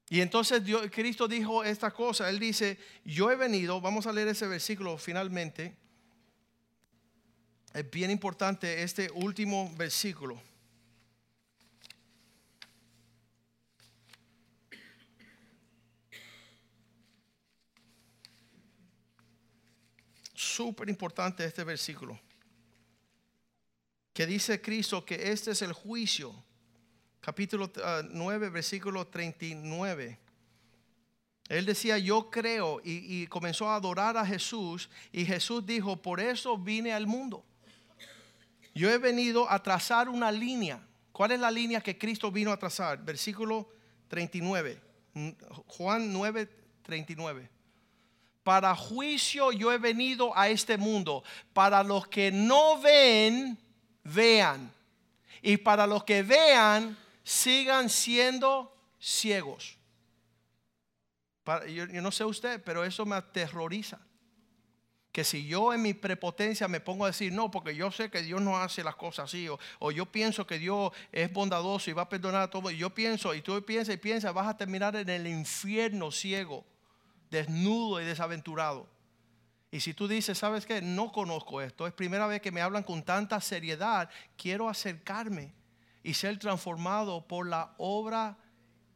[0.08, 2.30] Y entonces Cristo dijo esta cosa.
[2.30, 5.76] Él dice, yo he venido, vamos a leer ese versículo finalmente.
[7.74, 10.40] Es bien importante este último versículo.
[20.58, 22.18] Súper importante este versículo.
[24.12, 26.34] Que dice Cristo que este es el juicio.
[27.20, 27.70] Capítulo
[28.10, 30.18] 9, ah, versículo 39.
[31.48, 36.18] Él decía, yo creo, y, y, comenzó a adorar a Jesús, y Jesús dijo, por
[36.18, 37.44] eso vine al mundo.
[38.74, 40.84] Yo he venido a trazar una línea.
[41.12, 43.02] ¿Cuál es la línea que Cristo vino a trazar?
[43.04, 43.70] Versículo
[44.08, 44.80] 39.
[45.68, 46.50] Juan 9,
[46.82, 47.57] 39
[48.48, 51.22] para juicio yo he venido a este mundo.
[51.52, 53.58] Para los que no ven,
[54.04, 54.72] vean.
[55.42, 59.76] Y para los que vean, sigan siendo ciegos.
[61.68, 63.98] yo, no sé usted, pero eso me aterroriza.
[65.12, 68.22] Que si yo en mi prepotencia me pongo a decir, no, porque yo sé que
[68.22, 71.92] Dios no hace las cosas así, o, o yo pienso que Dios es bondadoso y
[71.92, 74.56] va a perdonar a todo, y yo pienso, y tú piensas y piensas, vas a
[74.56, 76.64] terminar en el infierno ciego
[77.30, 78.88] desnudo y desaventurado.
[79.70, 80.80] Y si tú dices, ¿sabes qué?
[80.80, 85.52] No conozco esto, es primera vez que me hablan con tanta seriedad, quiero acercarme
[86.02, 88.38] y ser transformado por la obra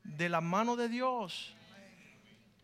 [0.02, 1.54] de la mano de Dios.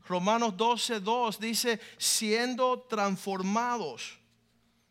[0.07, 4.19] Romanos 12, 2 dice, siendo transformados.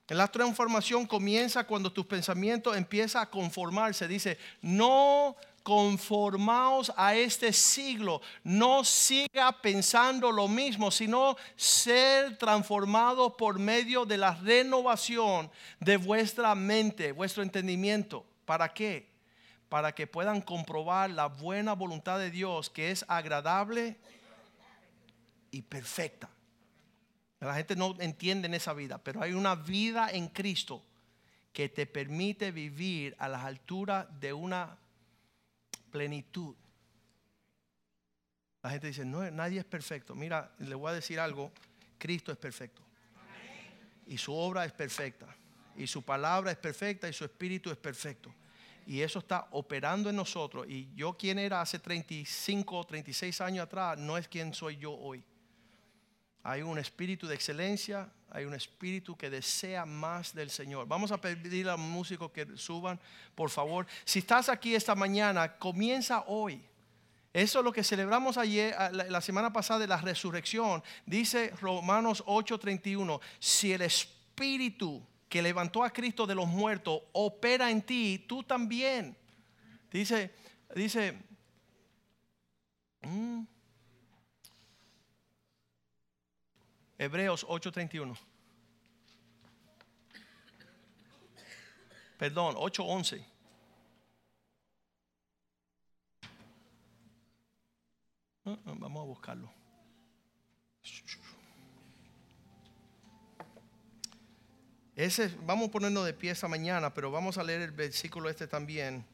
[0.09, 4.07] La transformación comienza cuando tus pensamientos empiezan a conformarse.
[4.07, 5.35] Dice, no
[5.67, 8.21] conformaos a este siglo.
[8.41, 15.51] No siga pensando lo mismo, sino ser transformado por medio de la renovación
[15.81, 18.25] de vuestra mente, vuestro entendimiento.
[18.45, 19.09] ¿Para qué?
[19.67, 23.97] Para que puedan comprobar la buena voluntad de Dios que es agradable
[25.51, 26.29] y perfecta.
[27.41, 30.81] La gente no entiende en esa vida, pero hay una vida en Cristo
[31.51, 34.77] que te permite vivir a las alturas de una
[35.87, 36.55] plenitud.
[38.63, 40.15] La gente dice, no, nadie es perfecto.
[40.15, 41.51] Mira, le voy a decir algo,
[41.97, 42.81] Cristo es perfecto.
[44.05, 45.27] Y su obra es perfecta.
[45.75, 48.33] Y su palabra es perfecta y su espíritu es perfecto.
[48.85, 50.65] Y eso está operando en nosotros.
[50.67, 55.23] Y yo quien era hace 35, 36 años atrás, no es quien soy yo hoy.
[56.43, 60.87] Hay un espíritu de excelencia, hay un espíritu que desea más del Señor.
[60.87, 62.99] Vamos a pedir a los músicos que suban,
[63.35, 63.87] por favor.
[64.03, 66.63] Si estás aquí esta mañana, comienza hoy.
[67.33, 70.83] Eso es lo que celebramos ayer, la semana pasada de la resurrección.
[71.05, 77.81] Dice Romanos 8:31, si el espíritu que levantó a Cristo de los muertos opera en
[77.81, 79.17] ti, tú también.
[79.91, 80.33] Dice,
[80.73, 81.17] dice,
[83.01, 83.43] mm,
[86.97, 88.17] Hebreos 8:31.
[92.17, 93.23] Perdón, 8.11.
[98.45, 99.53] Ah, ah, Vamos a buscarlo.
[104.95, 108.47] Ese, vamos a ponernos de pie esta mañana, pero vamos a leer el versículo este
[108.47, 109.05] también.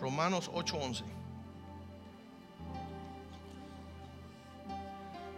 [0.00, 1.04] Romanos 8:11.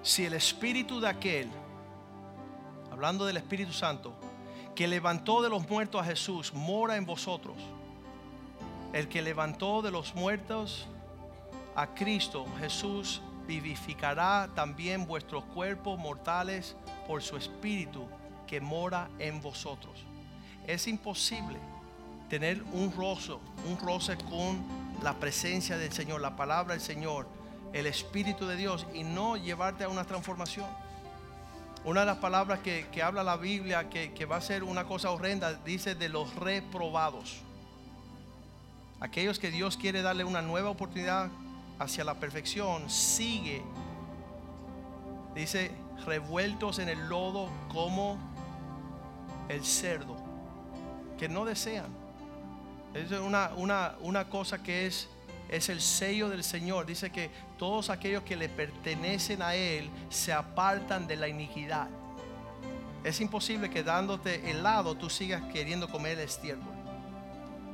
[0.02, 1.48] Si el espíritu de aquel,
[2.90, 4.14] hablando del Espíritu Santo,
[4.74, 7.56] que levantó de los muertos a Jesús, mora en vosotros,
[8.92, 10.86] el que levantó de los muertos
[11.76, 18.06] a Cristo Jesús vivificará también vuestros cuerpos mortales por su espíritu
[18.46, 20.04] que mora en vosotros.
[20.66, 21.58] Es imposible
[22.30, 23.32] tener un roce,
[23.68, 24.62] un roce con
[25.02, 27.26] la presencia del Señor, la palabra del Señor,
[27.72, 30.66] el Espíritu de Dios y no llevarte a una transformación.
[31.84, 34.84] Una de las palabras que, que habla la Biblia que, que va a ser una
[34.84, 37.40] cosa horrenda, dice de los reprobados.
[39.00, 41.30] Aquellos que Dios quiere darle una nueva oportunidad
[41.78, 43.62] hacia la perfección, sigue,
[45.34, 45.72] dice,
[46.04, 48.18] revueltos en el lodo como
[49.48, 50.16] el cerdo,
[51.18, 51.99] que no desean.
[52.94, 55.08] Es una, una, una cosa que es,
[55.48, 56.86] es el sello del Señor.
[56.86, 61.88] Dice que todos aquellos que le pertenecen a Él se apartan de la iniquidad.
[63.04, 66.74] Es imposible que dándote helado tú sigas queriendo comer el estiércol.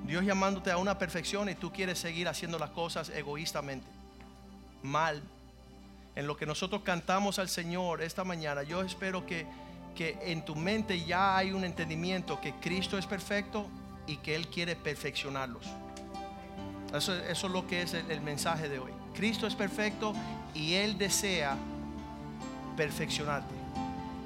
[0.06, 3.86] Dios llamándote a una perfección y tú quieres seguir haciendo las cosas egoístamente.
[4.82, 5.22] Mal.
[6.14, 9.46] En lo que nosotros cantamos al Señor esta mañana, yo espero que,
[9.96, 13.66] que en tu mente ya hay un entendimiento que Cristo es perfecto
[14.06, 15.64] y que Él quiere perfeccionarlos.
[16.94, 18.92] Eso, es lo que es el, el mensaje de hoy.
[19.14, 20.12] Cristo es perfecto
[20.54, 21.56] y Él desea
[22.76, 23.54] perfeccionarte.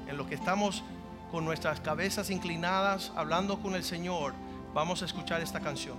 [0.07, 0.83] En lo que estamos
[1.31, 4.33] con nuestras cabezas inclinadas, hablando con el Señor,
[4.73, 5.97] vamos a escuchar esta canción.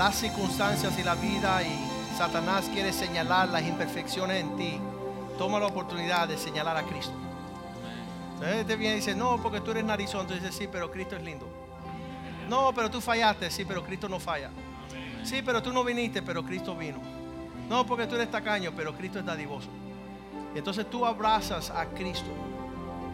[0.00, 4.80] Las circunstancias y la vida y Satanás quiere señalar las imperfecciones en ti,
[5.36, 7.12] toma la oportunidad de señalar a Cristo.
[8.32, 10.26] Entonces te viene y dice, no, porque tú eres narizón.
[10.26, 11.46] Tú dices, sí, pero Cristo es lindo.
[12.48, 14.48] No, pero tú fallaste, sí, pero Cristo no falla.
[15.22, 16.98] Sí, pero tú no viniste, pero Cristo vino.
[17.68, 19.68] No, porque tú eres tacaño, pero Cristo es dadivoso.
[20.54, 22.30] Y entonces tú abrazas a Cristo.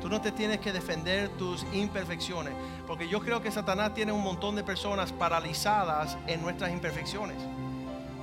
[0.01, 2.55] Tú no te tienes que defender tus imperfecciones.
[2.87, 7.37] Porque yo creo que Satanás tiene un montón de personas paralizadas en nuestras imperfecciones.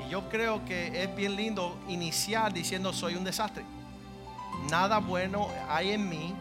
[0.06, 3.64] Y yo creo que es bien lindo iniciar diciendo soy un desastre.
[4.70, 6.34] Nada bueno hay en mí.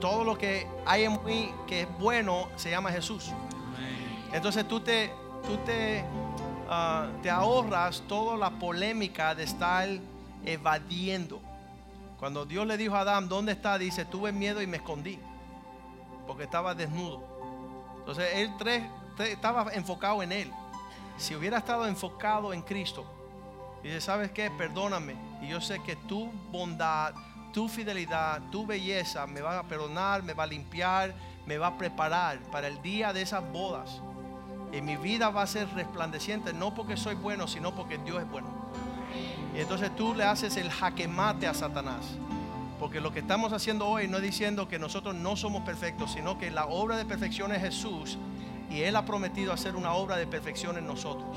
[0.00, 3.30] Todo lo que hay en mí que es bueno se llama Jesús.
[4.32, 5.12] Entonces tú te,
[5.46, 6.04] tú te,
[6.68, 9.88] ah, te ahorras toda la polémica de estar
[10.44, 11.40] evadiendo.
[12.22, 13.76] Cuando Dios le dijo a Adán, ¿dónde está?
[13.78, 15.18] Dice, tuve miedo y me escondí.
[16.24, 17.20] Porque estaba desnudo.
[17.98, 18.84] Entonces él tres-
[19.18, 20.52] estaba enfocado en él.
[21.16, 23.04] Si hubiera estado enfocado en Cristo,
[23.82, 24.52] dice, ¿sabes qué?
[24.52, 25.16] Perdóname.
[25.42, 27.12] Y yo sé que tu bondad,
[27.52, 31.12] tu fidelidad, tu belleza me va a perdonar, me va a limpiar,
[31.44, 34.00] me va a preparar para el día de esas bodas.
[34.72, 38.30] Y mi vida va a ser resplandeciente, no porque soy bueno, sino porque Dios es
[38.30, 38.46] bueno.
[39.54, 42.04] Y entonces tú le haces el jaque mate a Satanás.
[42.78, 46.38] Porque lo que estamos haciendo hoy no es diciendo que nosotros no somos perfectos, sino
[46.38, 48.18] que la obra de perfección es Jesús
[48.70, 51.36] y Él ha prometido hacer una obra de perfección en nosotros.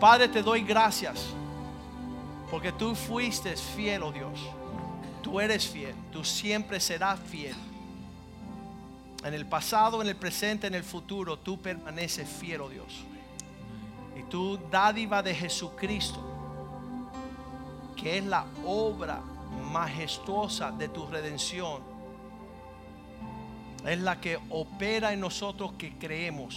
[0.00, 1.28] Padre, te doy gracias
[2.50, 4.38] porque tú fuiste fiel, oh Dios.
[5.22, 7.56] Tú eres fiel, tú siempre serás fiel.
[9.24, 13.04] En el pasado, en el presente, en el futuro, tú permaneces fiel, oh Dios.
[14.18, 16.20] Y tu dádiva de Jesucristo,
[18.04, 19.22] que es la obra
[19.72, 21.80] majestuosa de tu redención,
[23.82, 26.54] es la que opera en nosotros que creemos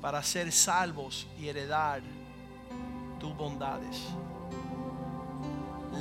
[0.00, 2.00] para ser salvos y heredar
[3.18, 4.04] tus bondades.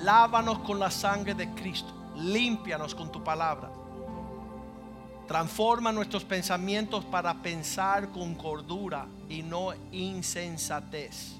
[0.03, 3.71] Lávanos con la sangre de Cristo, límpianos con tu palabra.
[5.27, 11.31] Transforma nuestros pensamientos para pensar con cordura y no insensatez.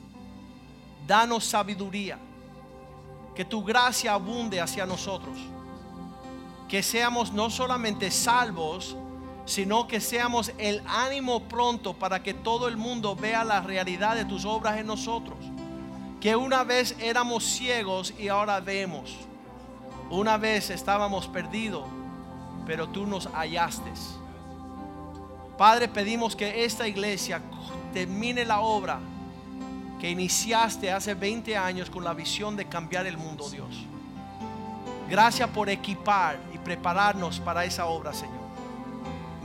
[1.05, 2.17] Danos sabiduría.
[3.38, 5.38] Que tu gracia abunde hacia nosotros.
[6.67, 8.97] Que seamos no solamente salvos,
[9.45, 14.25] sino que seamos el ánimo pronto para que todo el mundo vea la realidad de
[14.25, 15.38] tus obras en nosotros.
[16.19, 19.15] Que una vez éramos ciegos y ahora vemos.
[20.09, 21.88] Una vez estábamos perdidos,
[22.65, 23.91] pero tú nos hallaste.
[25.59, 27.39] Padre, pedimos que esta iglesia
[27.93, 28.99] termine la obra
[29.99, 33.85] que iniciaste hace 20 años con la visión de cambiar el mundo, Dios.
[35.09, 38.47] Gracias por equipar y prepararnos para esa obra, Señor.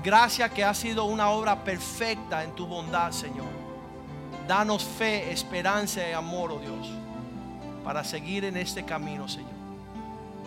[0.03, 3.47] Gracias que ha sido una obra perfecta en tu bondad, Señor.
[4.49, 6.91] Danos fe, esperanza y amor, oh Dios,
[7.85, 9.53] para seguir en este camino, Señor.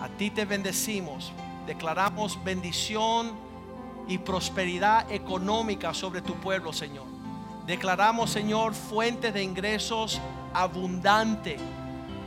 [0.01, 1.31] A ti te bendecimos,
[1.65, 3.31] declaramos bendición
[4.09, 7.14] y prosperidad económica sobre tu pueblo, Señor.
[7.65, 10.21] Declaramos, Señor, fuentes de ingresos
[10.53, 11.57] abundante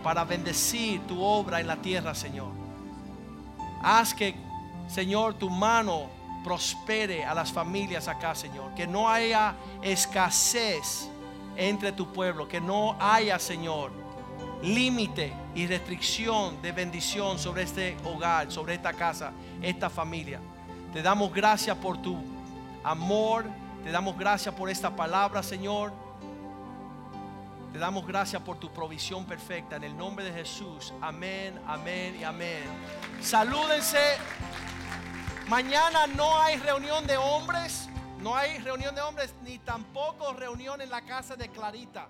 [0.03, 2.51] para bendecir tu obra en la tierra, Señor.
[3.83, 4.35] Haz que,
[4.89, 6.09] Señor, tu mano
[6.43, 8.75] prospere a las familias acá, Señor.
[8.75, 11.09] Que no haya escasez
[11.57, 12.49] entre tu pueblo.
[12.49, 13.93] Que no haya, Señor,
[14.63, 19.33] límite y restricción de bendición sobre este hogar, sobre esta casa,
[19.63, 20.41] esta familia.
[20.93, 22.17] Te damos gracias por tu
[22.83, 23.45] amor.
[23.89, 25.95] Te damos gracias por esta palabra, Señor.
[27.73, 29.77] Te damos gracias por tu provisión perfecta.
[29.77, 30.93] En el nombre de Jesús.
[31.01, 32.65] Amén, amén y amén.
[33.23, 34.19] Salúdense.
[35.49, 37.89] Mañana no hay reunión de hombres.
[38.21, 42.09] No hay reunión de hombres ni tampoco reunión en la casa de Clarita.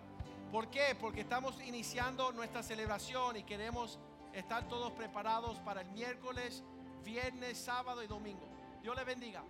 [0.51, 0.97] ¿Por qué?
[1.01, 4.01] Porque estamos iniciando nuestra celebración y queremos
[4.33, 6.65] estar todos preparados para el miércoles,
[7.05, 8.49] viernes, sábado y domingo.
[8.83, 9.45] Dios les bendiga.